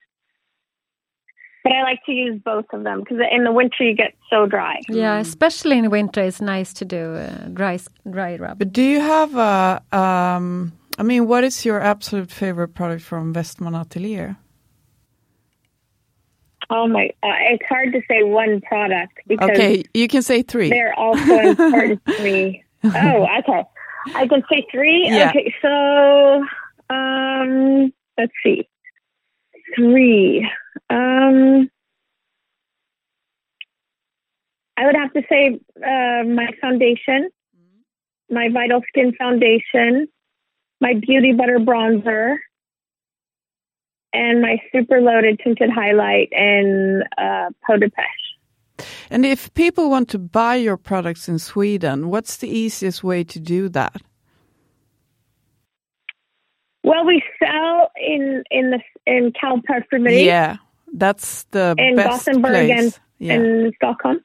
But 1.63 1.71
I 1.71 1.83
like 1.83 1.99
to 2.05 2.11
use 2.11 2.41
both 2.43 2.65
of 2.73 2.83
them 2.83 2.99
because 2.99 3.19
in 3.31 3.45
the 3.45 3.51
winter 3.51 3.83
you 3.83 3.95
get 3.95 4.13
so 4.29 4.45
dry. 4.45 4.81
Yeah, 4.89 5.17
especially 5.19 5.77
in 5.77 5.89
winter, 5.89 6.21
it's 6.21 6.41
nice 6.41 6.73
to 6.73 6.85
do 6.85 7.15
a 7.15 7.49
dry 7.53 7.79
dry 8.09 8.35
rub. 8.35 8.59
But 8.59 8.73
do 8.73 8.81
you 8.81 8.99
have 8.99 9.35
a? 9.35 9.81
Um, 9.97 10.73
I 10.97 11.03
mean, 11.03 11.25
what 11.27 11.45
is 11.45 11.63
your 11.63 11.79
absolute 11.79 12.31
favorite 12.31 12.69
product 12.69 13.01
from 13.03 13.31
Westman 13.31 13.75
Atelier? 13.75 14.35
Oh 16.69 16.87
my! 16.87 17.09
Uh, 17.23 17.31
it's 17.51 17.65
hard 17.69 17.93
to 17.93 18.01
say 18.09 18.23
one 18.23 18.59
product 18.61 19.19
because 19.27 19.51
okay, 19.51 19.83
you 19.93 20.09
can 20.09 20.21
say 20.21 20.41
three. 20.41 20.69
They're 20.69 20.97
all 20.99 21.17
so 21.17 21.39
important 21.39 22.05
to 22.05 22.23
me. 22.23 22.63
Oh, 22.85 23.25
okay. 23.39 23.63
I 24.15 24.27
can 24.27 24.43
say 24.49 24.65
three. 24.71 25.07
Yeah. 25.09 25.29
Okay, 25.29 25.53
so 25.61 26.43
um, 26.89 27.93
let's 28.17 28.33
see, 28.43 28.67
three. 29.75 30.49
Um, 30.89 31.69
I 34.77 34.85
would 34.85 34.95
have 34.95 35.13
to 35.13 35.23
say 35.29 35.59
uh, 35.77 36.23
my 36.27 36.49
foundation, 36.59 37.29
my 38.29 38.49
Vital 38.49 38.81
Skin 38.89 39.13
foundation, 39.13 40.07
my 40.81 40.95
Beauty 40.95 41.31
Butter 41.31 41.59
bronzer, 41.59 42.37
and 44.13 44.41
my 44.41 44.57
super 44.71 45.01
loaded 45.01 45.39
tinted 45.43 45.69
highlight 45.69 46.29
and 46.33 47.03
uh, 47.17 47.49
Pêche. 47.69 48.22
And 49.09 49.25
if 49.25 49.53
people 49.53 49.89
want 49.89 50.09
to 50.09 50.19
buy 50.19 50.55
your 50.55 50.77
products 50.77 51.27
in 51.27 51.39
Sweden, 51.39 52.09
what's 52.09 52.37
the 52.37 52.49
easiest 52.49 53.03
way 53.03 53.23
to 53.23 53.39
do 53.39 53.69
that? 53.69 54.01
Well, 56.83 57.05
we 57.05 57.23
sell 57.39 57.91
in 57.95 58.43
in 58.51 58.71
the 58.71 58.79
in 59.05 59.31
Cow 59.39 59.61
Parfumerie. 59.67 60.25
Yeah, 60.25 60.57
that's 60.93 61.43
the 61.51 61.75
in 61.77 61.95
best 61.95 62.25
Gothenburg 62.25 62.51
place. 62.51 62.79
and 62.79 62.99
yeah. 63.19 63.33
in 63.35 63.71
Stockholm. 63.77 64.19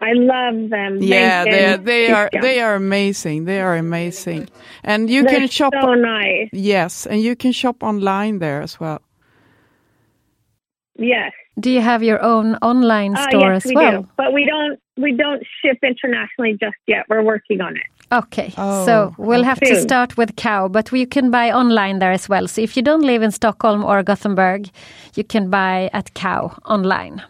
I 0.00 0.12
love 0.12 0.68
them. 0.70 0.98
yeah, 1.00 1.44
they 1.44 1.64
are, 1.64 1.76
they 1.78 2.10
are 2.10 2.30
they 2.32 2.60
are 2.60 2.74
amazing. 2.74 3.44
They 3.44 3.60
are 3.60 3.76
amazing, 3.76 4.48
and 4.82 5.08
you 5.08 5.22
They're 5.22 5.38
can 5.38 5.48
shop. 5.48 5.72
so 5.80 5.94
nice. 5.94 6.48
Yes, 6.52 7.06
and 7.06 7.22
you 7.22 7.34
can 7.34 7.52
shop 7.52 7.82
online 7.82 8.40
there 8.40 8.60
as 8.60 8.78
well. 8.78 9.00
Yes. 10.98 11.32
Do 11.58 11.70
you 11.70 11.80
have 11.80 12.02
your 12.02 12.22
own 12.22 12.54
online 12.62 13.16
store 13.16 13.26
Uh, 13.26 13.30
store 13.30 13.52
yes, 13.52 13.64
as 13.64 13.68
we 13.70 13.74
well? 13.74 14.02
do. 14.02 14.08
But 14.16 14.32
we 14.32 14.44
don't 14.44 14.78
we 14.96 15.12
don't 15.12 15.42
ship 15.62 15.78
internationally 15.82 16.52
just 16.58 16.76
yet. 16.86 17.04
We're 17.08 17.22
working 17.22 17.60
on 17.60 17.76
it. 17.76 17.82
Okay, 18.12 18.52
Oh, 18.56 18.86
so 18.86 19.14
we'll 19.18 19.42
have 19.42 19.58
to 19.60 19.74
start 19.80 20.16
with 20.16 20.36
Cow, 20.36 20.68
but 20.68 20.92
you 20.92 21.06
can 21.08 21.30
buy 21.30 21.50
online 21.50 21.98
there 21.98 22.12
as 22.12 22.28
well. 22.28 22.46
So 22.46 22.60
if 22.62 22.76
you 22.76 22.82
don't 22.82 23.02
live 23.02 23.20
in 23.20 23.32
Stockholm 23.32 23.84
or 23.84 24.02
Gothenburg, 24.04 24.70
you 25.16 25.24
can 25.24 25.50
buy 25.50 25.90
at 25.92 26.14
Cow 26.14 26.56
online. 26.64 27.20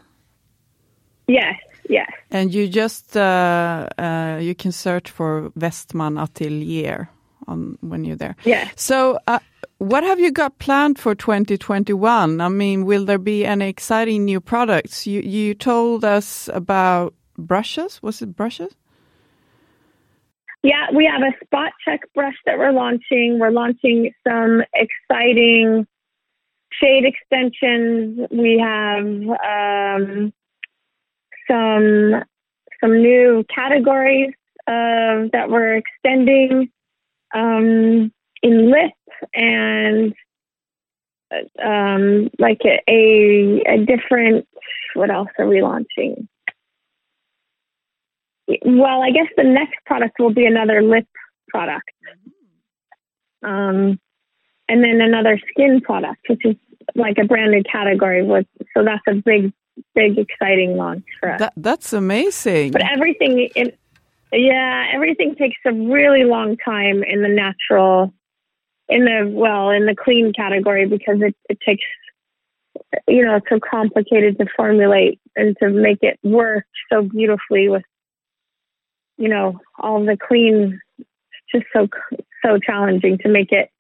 Yes, 1.29 1.55
yes. 1.89 2.11
And 2.31 2.53
you 2.55 2.69
just 2.69 3.17
uh, 3.17 3.89
uh, 3.99 4.39
you 4.41 4.55
can 4.55 4.71
search 4.73 5.11
for 5.11 5.51
Westman 5.57 6.19
Atelier 6.19 7.09
on 7.49 7.79
when 7.81 8.05
you're 8.05 8.17
there. 8.19 8.37
Yes. 8.45 8.73
So, 8.77 9.19
uh, 9.27 9.39
what 9.79 10.05
have 10.05 10.19
you 10.19 10.31
got 10.33 10.59
planned 10.59 10.99
for 10.99 11.15
2021? 11.15 12.41
I 12.41 12.49
mean, 12.49 12.85
will 12.85 13.05
there 13.05 13.19
be 13.19 13.45
any 13.45 13.69
exciting 13.69 14.25
new 14.25 14.41
products? 14.41 15.07
You 15.07 15.21
you 15.21 15.55
told 15.55 16.05
us 16.05 16.49
about 16.53 17.15
brushes. 17.37 18.03
Was 18.03 18.23
it 18.23 18.35
brushes? 18.35 18.75
Yeah, 20.63 20.87
we 20.95 21.05
have 21.05 21.23
a 21.23 21.45
spot 21.45 21.73
check 21.85 22.01
brush 22.15 22.35
that 22.47 22.59
we're 22.59 22.73
launching. 22.73 23.39
We're 23.39 23.51
launching 23.51 24.13
some 24.27 24.63
exciting 24.75 25.87
shade 26.73 27.05
extensions. 27.05 28.27
We 28.31 28.59
have 28.59 29.05
um, 29.05 30.33
some 31.49 32.25
some 32.81 33.03
new 33.03 33.45
categories 33.55 34.33
uh, 34.67 35.29
that 35.33 35.47
we're 35.49 35.77
extending 35.77 36.71
um, 37.35 38.13
in 38.43 38.71
lip 38.71 38.93
and 39.35 40.15
um, 41.65 42.31
like 42.39 42.61
a, 42.65 42.81
a 42.89 43.63
a 43.67 43.85
different. 43.85 44.47
What 44.95 45.11
else 45.11 45.29
are 45.39 45.47
we 45.47 45.63
launching? 45.63 46.29
Well, 48.65 49.03
I 49.03 49.11
guess 49.11 49.27
the 49.37 49.45
next 49.45 49.77
product 49.85 50.19
will 50.19 50.33
be 50.33 50.47
another 50.47 50.83
lip 50.83 51.07
product. 51.49 51.91
Um, 53.43 53.99
and 54.69 54.83
then 54.83 55.01
another 55.01 55.41
skin 55.51 55.81
product, 55.81 56.21
which 56.29 56.45
is 56.45 56.57
like 56.95 57.19
a 57.19 57.25
brand 57.25 57.53
new 57.53 57.63
category. 57.65 58.23
With, 58.23 58.47
so 58.75 58.85
that's 58.85 59.03
a 59.09 59.15
big, 59.15 59.53
big, 59.95 60.19
exciting 60.19 60.77
launch 60.77 61.05
for 61.21 61.33
us. 61.33 61.39
That 61.41 61.53
that's 61.57 61.93
amazing. 61.93 62.73
but 62.73 62.83
everything, 62.91 63.49
in, 63.55 63.73
yeah, 64.33 64.91
everything 64.93 65.35
takes 65.37 65.57
a 65.65 65.73
really 65.73 66.25
long 66.25 66.57
time 66.57 67.03
in 67.03 67.23
the 67.23 67.29
natural, 67.29 68.13
in 68.89 69.05
the, 69.05 69.31
well, 69.33 69.71
in 69.71 69.87
the 69.87 69.95
clean 69.97 70.33
category 70.33 70.87
because 70.87 71.17
it, 71.21 71.35
it 71.49 71.59
takes, 71.65 71.85
you 73.09 73.25
know, 73.25 73.37
it's 73.37 73.47
so 73.49 73.59
complicated 73.59 74.39
to 74.39 74.47
formulate 74.57 75.21
and 75.35 75.57
to 75.63 75.71
make 75.71 75.99
it 76.03 76.19
work 76.23 76.65
so 76.93 77.03
beautifully 77.03 77.69
with 77.69 77.83
you 79.19 79.29
know, 79.29 79.59
all 79.79 80.05
the 80.05 80.17
clean, 80.17 80.81
it's 80.99 81.09
just 81.53 81.65
so 81.73 81.89
so 82.45 82.59
challenging 82.59 83.19
to 83.19 83.29
make 83.29 83.51
it 83.51 83.71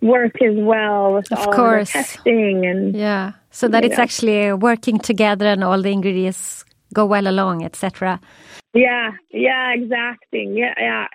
work 0.00 0.40
as 0.42 0.54
well 0.56 1.14
with 1.14 1.32
Of 1.32 1.38
all 1.38 1.52
course. 1.52 1.92
the 1.92 1.98
testing 1.98 2.64
and 2.66 2.94
Yeah, 2.94 3.32
so 3.50 3.68
that 3.68 3.84
it's 3.84 3.96
know. 3.96 4.02
actually 4.04 4.52
working 4.52 4.98
together 4.98 5.46
and 5.46 5.64
all 5.64 5.80
the 5.82 5.90
ingredients 5.90 6.64
go 6.92 7.06
well 7.06 7.26
along, 7.26 7.64
etc. 7.64 8.20
yeah, 8.72 9.10
yeah, 9.30 9.72
exacting, 9.74 10.56
yeah, 10.56 10.74
yeah. 10.78 11.06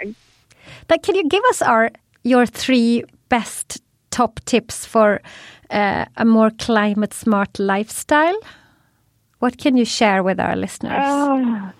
But 0.87 1.03
can 1.03 1.15
you 1.15 1.27
give 1.29 1.43
us 1.45 1.61
our 1.61 1.91
your 2.23 2.45
three 2.45 3.03
best 3.29 3.81
top 4.11 4.39
tips 4.45 4.85
for 4.85 5.21
uh, 5.69 6.05
a 6.17 6.25
more 6.25 6.51
climate 6.51 7.13
smart 7.13 7.59
lifestyle? 7.59 8.37
What 9.39 9.57
can 9.57 9.77
you 9.77 9.85
share 9.85 10.23
with 10.23 10.39
our 10.39 10.55
listeners? 10.55 11.01
Oh. 11.05 11.71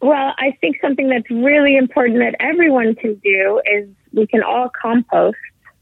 Well, 0.00 0.34
I 0.38 0.56
think 0.60 0.78
something 0.80 1.08
that's 1.08 1.30
really 1.30 1.76
important 1.76 2.18
that 2.18 2.34
everyone 2.40 2.94
can 2.96 3.14
do 3.22 3.60
is 3.72 3.88
we 4.12 4.26
can 4.26 4.42
all 4.42 4.68
compost. 4.68 5.36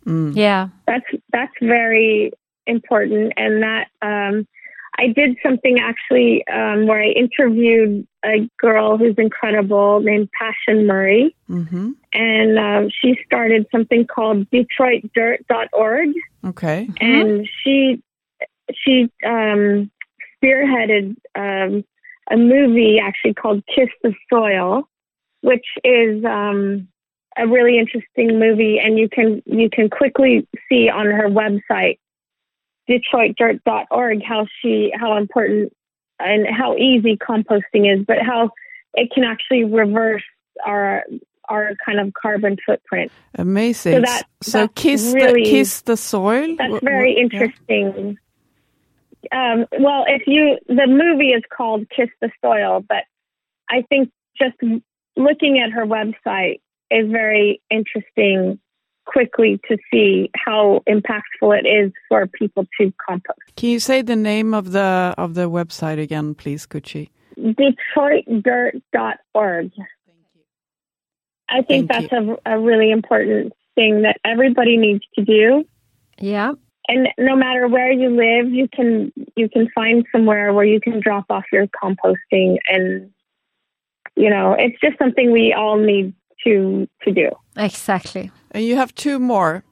yeah, 0.07 0.68
That's 0.87 1.07
that's 1.33 1.53
very 1.61 2.33
important, 2.66 3.33
and 3.37 3.62
that 3.62 3.89
um, 4.03 4.47
I 4.99 5.09
did 5.09 5.36
something 5.43 5.78
actually 5.78 6.47
um, 6.49 6.86
where 6.86 7.03
I 7.03 7.09
interviewed 7.09 8.07
a 8.24 8.49
girl 8.59 8.99
who's 8.99 9.14
incredible 9.16 10.01
named 10.01 10.28
Pashon 10.41 10.86
Murray, 10.86 11.34
hmm 11.47 11.93
and 12.12 12.59
um, 12.59 12.91
she 12.91 13.16
started 13.24 13.66
something 13.70 14.05
called 14.05 14.51
DetroitDirt.org, 14.51 16.09
Okay. 16.45 16.88
and 17.01 17.49
she 17.62 18.03
she 18.74 19.11
um, 19.24 19.91
spearheaded 20.43 21.16
um, 21.34 21.84
a 22.30 22.36
movie 22.36 22.99
actually 22.99 23.34
called 23.34 23.62
Kiss 23.74 23.88
the 24.03 24.14
Soil, 24.28 24.88
which 25.43 25.66
is 25.84 26.24
um, 26.24 26.88
a 27.36 27.47
really 27.47 27.78
interesting 27.78 28.38
movie, 28.38 28.78
and 28.78 28.99
you 28.99 29.09
can 29.09 29.43
you 29.47 29.70
can 29.70 29.88
quickly 29.88 30.47
see 30.68 30.88
on 30.88 31.07
her 31.07 31.28
website 31.28 31.99
DetroitDirt.org 32.91 34.22
how 34.22 34.47
she 34.61 34.93
how 34.95 35.16
important 35.16 35.72
and 36.18 36.47
how 36.47 36.76
easy 36.76 37.16
composting 37.16 37.93
is, 37.93 38.05
but 38.07 38.18
how 38.20 38.51
it 38.95 39.11
can 39.12 39.24
actually 39.24 39.64
reverse 39.64 40.22
our 40.66 41.05
our 41.49 41.72
kind 41.84 41.99
of 41.99 42.12
carbon 42.14 42.57
footprint. 42.64 43.11
Amazing. 43.34 43.95
So 43.95 44.01
that- 44.03 44.22
so 44.43 44.68
kiss 44.68 45.12
really- 45.14 45.45
the 45.45 45.51
kiss 45.51 45.82
the 45.82 45.97
soil. 45.97 46.55
That's 46.57 46.82
very 46.82 47.12
wh- 47.14 47.16
yeah. 47.16 47.22
interesting. 47.22 48.18
Um, 49.32 49.66
well, 49.78 50.05
if 50.09 50.22
you 50.26 50.59
the 50.66 50.86
movie 50.86 51.30
is 51.32 51.43
called 51.55 51.88
Kiss 51.91 52.09
the 52.20 52.30
Soil, 52.43 52.84
but 52.88 53.05
I 53.68 53.82
think 53.82 54.11
just 54.41 54.57
looking 55.16 55.59
at 55.59 55.70
her 55.72 55.84
website 55.84 56.61
is 56.91 57.11
very 57.11 57.61
interesting 57.70 58.59
quickly 59.07 59.59
to 59.68 59.76
see 59.90 60.30
how 60.34 60.82
impactful 60.88 61.59
it 61.59 61.66
is 61.66 61.92
for 62.09 62.26
people 62.26 62.66
to 62.80 62.92
compost. 63.07 63.38
Can 63.57 63.68
you 63.70 63.80
say 63.80 64.03
the 64.03 64.16
name 64.16 64.55
of 64.55 64.72
the 64.72 65.14
of 65.18 65.34
the 65.34 65.48
website 65.51 66.01
again, 66.01 66.34
please, 66.34 66.66
Gucci? 66.66 67.11
DetroitDirt.org. 67.38 69.70
I 71.48 71.62
think 71.62 71.90
Thank 71.90 72.11
that's 72.11 72.12
a, 72.12 72.36
a 72.46 72.59
really 72.61 72.90
important 72.90 73.53
thing 73.74 74.03
that 74.03 74.18
everybody 74.24 74.76
needs 74.76 75.05
to 75.16 75.24
do. 75.24 75.64
Yeah. 76.18 76.53
and 76.88 77.09
no 77.18 77.34
matter 77.34 77.66
where 77.68 77.90
you 77.90 78.11
live 78.11 78.53
you 78.53 78.68
can 78.68 79.11
you 79.36 79.48
can 79.48 79.68
find 79.74 80.05
somewhere 80.12 80.53
where 80.53 80.64
you 80.64 80.80
can 80.80 81.01
drop 81.01 81.24
off 81.30 81.44
your 81.53 81.66
composting 81.68 82.59
and 82.68 83.11
you 84.16 84.28
know 84.28 84.55
it's 84.59 84.78
just 84.80 84.98
something 84.98 85.32
we 85.32 85.53
all 85.55 85.78
need 85.78 86.12
to 86.44 86.86
to 87.03 87.12
do 87.12 87.30
Exactly. 87.57 88.30
And 88.51 88.64
you 88.64 88.76
have 88.76 88.94
two 88.94 89.18
more. 89.18 89.64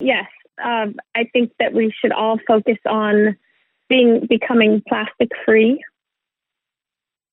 yes 0.00 0.26
um, 0.64 0.94
i 1.14 1.24
think 1.32 1.52
that 1.58 1.72
we 1.72 1.92
should 2.00 2.12
all 2.12 2.38
focus 2.46 2.78
on 2.86 3.36
being 3.88 4.26
becoming 4.28 4.82
plastic 4.88 5.28
free 5.44 5.82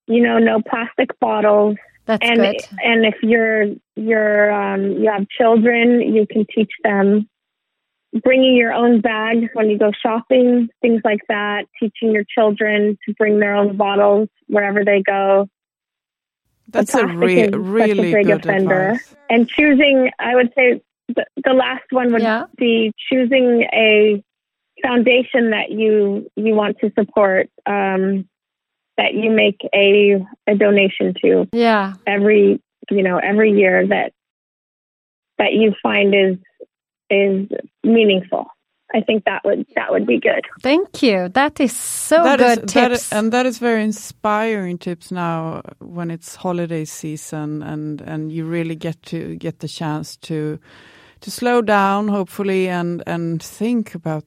you 0.07 0.21
know 0.21 0.37
no 0.39 0.61
plastic 0.61 1.17
bottles 1.19 1.77
That's 2.05 2.27
and 2.27 2.39
good. 2.39 2.61
and 2.83 3.05
if 3.05 3.15
you're 3.21 3.65
you're 3.95 4.51
um, 4.51 4.91
you 5.01 5.09
have 5.09 5.27
children, 5.29 6.01
you 6.01 6.25
can 6.27 6.45
teach 6.53 6.71
them 6.83 7.29
bringing 8.23 8.55
your 8.57 8.73
own 8.73 8.99
bag 9.01 9.49
when 9.53 9.69
you 9.69 9.77
go 9.77 9.91
shopping, 10.05 10.67
things 10.81 11.01
like 11.05 11.21
that. 11.29 11.65
Teaching 11.79 12.11
your 12.11 12.23
children 12.37 12.97
to 13.05 13.13
bring 13.13 13.39
their 13.39 13.55
own 13.55 13.77
bottles 13.77 14.29
wherever 14.47 14.83
they 14.83 15.01
go. 15.01 15.47
That's 16.69 16.93
a 16.93 17.05
re- 17.05 17.41
is 17.41 17.45
such 17.47 17.53
a 17.55 17.59
really 17.59 18.11
big 18.13 18.25
good 18.27 18.39
offender. 18.45 18.81
advice. 18.89 19.15
And 19.29 19.47
choosing, 19.47 20.11
I 20.19 20.35
would 20.35 20.51
say, 20.55 20.81
the, 21.09 21.25
the 21.43 21.53
last 21.53 21.83
one 21.91 22.11
would 22.13 22.21
Yeah. 22.21 22.45
be 22.57 22.93
choosing 23.11 23.63
a 23.73 24.23
foundation 24.81 25.51
that 25.51 25.71
you 25.71 26.29
you 26.35 26.55
want 26.55 26.79
to 26.79 26.91
support. 26.97 27.49
Um, 27.65 28.27
that 28.97 29.13
you 29.13 29.31
make 29.31 29.59
a 29.73 30.23
a 30.47 30.55
donation 30.55 31.13
to 31.23 31.47
Yeah. 31.53 31.93
every 32.05 32.61
you 32.89 33.03
know 33.03 33.17
every 33.17 33.51
year 33.51 33.87
that 33.87 34.11
that 35.37 35.53
you 35.53 35.73
find 35.81 36.13
is 36.13 36.37
is 37.09 37.47
meaningful. 37.83 38.47
I 38.93 39.01
think 39.01 39.23
that 39.25 39.41
would 39.45 39.65
that 39.75 39.89
would 39.91 40.05
be 40.05 40.19
good. 40.19 40.43
Thank 40.61 41.01
you. 41.03 41.29
That 41.29 41.59
is 41.59 41.75
so 41.75 42.23
That 42.23 42.41
is- 42.41 42.55
good 42.55 42.69
that 42.69 42.87
tips. 42.89 43.01
is- 43.05 43.13
and 43.13 43.31
that 43.31 43.45
is 43.45 43.57
very 43.59 43.83
inspiring 43.83 44.77
tips 44.77 45.11
now 45.11 45.61
when 45.79 46.11
it's 46.11 46.35
holiday 46.35 46.85
season 46.85 47.63
and 47.63 48.01
and 48.01 48.31
you 48.31 48.45
really 48.45 48.75
get 48.75 49.01
to 49.03 49.35
get 49.37 49.59
the 49.59 49.67
chance 49.67 50.17
to 50.17 50.59
to 51.21 51.31
slow 51.31 51.61
down 51.61 52.07
hopefully 52.09 52.67
and 52.69 53.03
and 53.07 53.41
think 53.43 53.95
about 53.95 54.23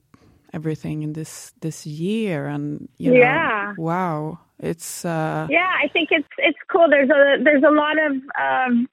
everything 0.53 1.03
in 1.03 1.13
this 1.13 1.53
this 1.61 1.85
year 1.85 2.47
and 2.47 2.87
you 2.97 3.11
know 3.11 3.19
Yeah. 3.19 3.73
wow 3.77 4.39
it's 4.59 5.03
uh 5.05 5.47
Yeah, 5.49 5.69
I 5.83 5.89
think 5.89 6.09
it's 6.11 6.27
it's 6.37 6.57
cool. 6.71 6.87
There's 6.89 7.09
a 7.09 7.43
there's 7.43 7.63
a 7.63 7.71
lot 7.71 7.97
of 8.07 8.13
um, 8.39 8.87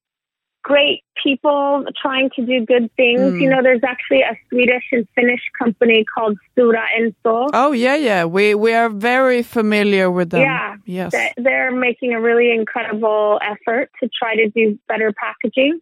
great 0.62 1.02
people 1.22 1.84
trying 2.00 2.30
to 2.36 2.46
do 2.46 2.64
good 2.64 2.88
things. 2.96 3.20
Mm. 3.20 3.40
You 3.42 3.50
know, 3.50 3.62
there's 3.62 3.82
actually 3.82 4.22
a 4.22 4.36
Swedish 4.48 4.84
and 4.92 5.06
Finnish 5.14 5.40
company 5.58 6.04
called 6.04 6.38
Stora 6.56 6.84
Enso. 6.98 7.50
oh 7.52 7.72
yeah 7.72 7.96
yeah 7.96 8.24
we 8.24 8.54
we 8.54 8.72
are 8.72 8.88
very 8.88 9.42
familiar 9.42 10.10
with 10.10 10.30
them 10.30 10.42
Yeah, 10.42 10.76
yes 10.84 11.12
they're 11.36 11.70
making 11.72 12.12
a 12.14 12.20
really 12.20 12.52
incredible 12.52 13.40
effort 13.42 13.90
to 14.00 14.08
try 14.16 14.36
to 14.36 14.48
do 14.50 14.78
better 14.88 15.12
packaging. 15.12 15.80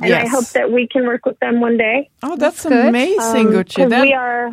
And 0.00 0.14
I 0.14 0.26
hope 0.26 0.46
that 0.56 0.72
we 0.72 0.88
can 0.88 1.06
work 1.06 1.26
with 1.26 1.38
them 1.40 1.60
one 1.60 1.76
day. 1.76 2.08
oh 2.22 2.36
that's, 2.36 2.62
good. 2.64 2.86
amazing 2.88 3.48
Um, 3.48 3.52
Gucci 3.52 3.76
'cause 3.76 3.90
then 3.90 4.00
we 4.02 4.14
are 4.14 4.50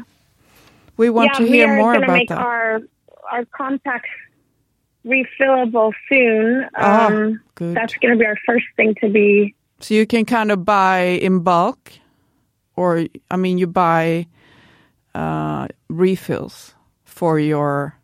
we 0.97 1.09
want 1.09 1.29
yeah, 1.31 1.37
to 1.39 1.43
we 1.43 1.49
hear 1.49 1.67
are 1.69 1.77
more 1.77 1.93
gonna 1.93 2.05
about 2.07 2.13
make 2.17 2.27
that 2.29 2.37
our 2.39 2.81
our 3.31 3.45
compacts 3.45 4.09
refillable 5.05 5.93
soon. 6.09 6.67
Ah, 6.75 7.07
Um, 7.07 7.39
good. 7.55 7.75
that's 7.75 7.93
going 7.95 8.13
to 8.13 8.19
be 8.19 8.25
our 8.25 8.37
first 8.45 8.65
thing 8.75 8.95
to 9.01 9.09
be. 9.09 9.55
So 9.81 9.93
you 9.93 10.05
can 10.05 10.25
kind 10.25 10.51
of 10.51 10.65
buy 10.65 11.19
in 11.21 11.39
bulk, 11.39 11.93
or 12.75 13.05
I 13.31 13.37
mean, 13.37 13.57
you 13.57 13.67
buy 13.67 14.27
uh, 15.15 15.67
refills 15.87 16.75
for 17.05 17.39
your 17.39 17.99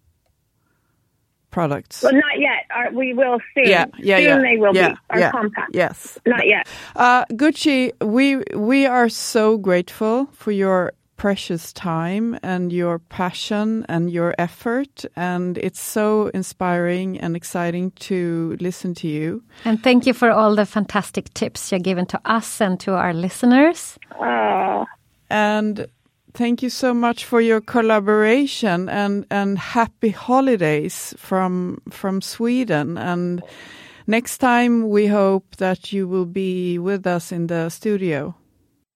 products. 1.52 2.04
Well, 2.04 2.14
not 2.14 2.38
yet. 2.38 2.66
Our, 2.70 2.92
we 2.92 3.14
will 3.14 3.40
soon. 3.54 3.68
Yeah, 3.68 3.86
yeah, 3.98 4.18
soon 4.18 4.26
yeah. 4.26 4.42
they 4.42 4.58
will 4.58 4.76
yeah, 4.76 4.90
be 4.90 4.96
our 5.10 5.20
yeah. 5.20 5.32
compact. 5.32 5.72
Yes, 5.74 6.20
Not 6.26 6.46
yet. 6.48 6.68
uh, 6.96 7.26
Gucci, 7.32 7.92
we 8.02 8.44
we 8.54 8.86
are 8.86 9.10
so 9.10 9.58
grateful 9.58 10.28
for 10.34 10.52
your 10.52 10.92
precious 11.18 11.74
time 11.74 12.38
and 12.44 12.72
your 12.72 13.00
passion 13.00 13.86
and 13.88 14.12
your 14.12 14.36
effort, 14.38 15.06
and 15.16 15.58
it's 15.58 15.80
so 15.80 16.28
inspiring 16.34 17.20
and 17.20 17.36
exciting 17.36 17.92
to 17.92 18.58
listen 18.60 18.94
to 18.96 19.08
you. 19.08 19.44
and 19.64 19.82
thank 19.84 20.06
you 20.06 20.14
for 20.14 20.32
all 20.32 20.56
the 20.56 20.66
fantastic 20.66 21.34
tips 21.34 21.72
you're 21.72 21.80
given 21.80 22.06
to 22.06 22.20
us 22.26 22.62
and 22.62 22.80
to 22.80 22.94
our 22.94 23.14
listeners. 23.14 23.98
Uh, 24.20 24.86
and 25.30 25.88
thank 26.34 26.62
you 26.62 26.70
so 26.70 26.94
much 26.94 27.26
for 27.26 27.42
your 27.42 27.62
collaboration 27.62 28.90
and 28.90 29.26
and 29.32 29.58
happy 29.58 30.10
holidays 30.10 31.14
from 31.18 31.82
from 31.90 32.22
Sweden 32.22 32.98
and 32.98 33.42
next 34.06 34.38
time 34.40 34.90
we 34.90 35.08
hope 35.08 35.56
that 35.58 35.94
you 35.94 36.08
will 36.08 36.26
be 36.26 36.78
with 36.78 37.08
us 37.08 37.32
in 37.32 37.48
the 37.48 37.70
studio 37.70 38.36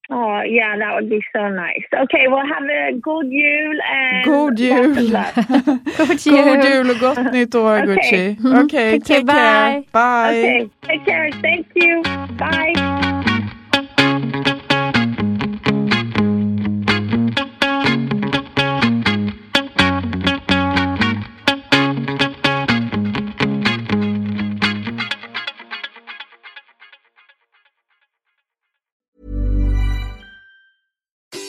oh, 0.09 0.41
yeah, 0.41 0.77
that 0.77 0.95
would 0.95 1.09
be 1.09 1.21
so 1.35 1.47
nice. 1.49 1.85
Okay, 1.93 2.27
well, 2.27 2.43
have 2.45 2.63
a 2.63 2.93
good 2.93 3.25
jul 3.29 3.77
and 3.91 4.25
God 4.25 4.59
lots 4.59 4.87
of 4.87 4.95
jul! 4.95 5.09
love. 5.09 5.35
Good 5.97 6.19
God 6.25 6.63
jul 6.63 6.89
och 6.89 6.99
gott 6.99 7.31
nytt 7.33 7.55
år 7.55 7.77
Okay. 7.77 7.85
Gucci! 7.87 8.35
Mm-hmm. 8.35 8.65
Okay, 8.65 8.91
Thank 8.91 9.05
take 9.05 9.19
you, 9.19 9.27
care! 9.27 9.81
bye. 9.81 9.85
Bye! 9.91 10.39
Okay, 10.39 10.69
take 10.87 11.05
care. 11.05 11.31
Thank 11.41 11.67
you. 11.75 12.03
Bye. 12.37 13.25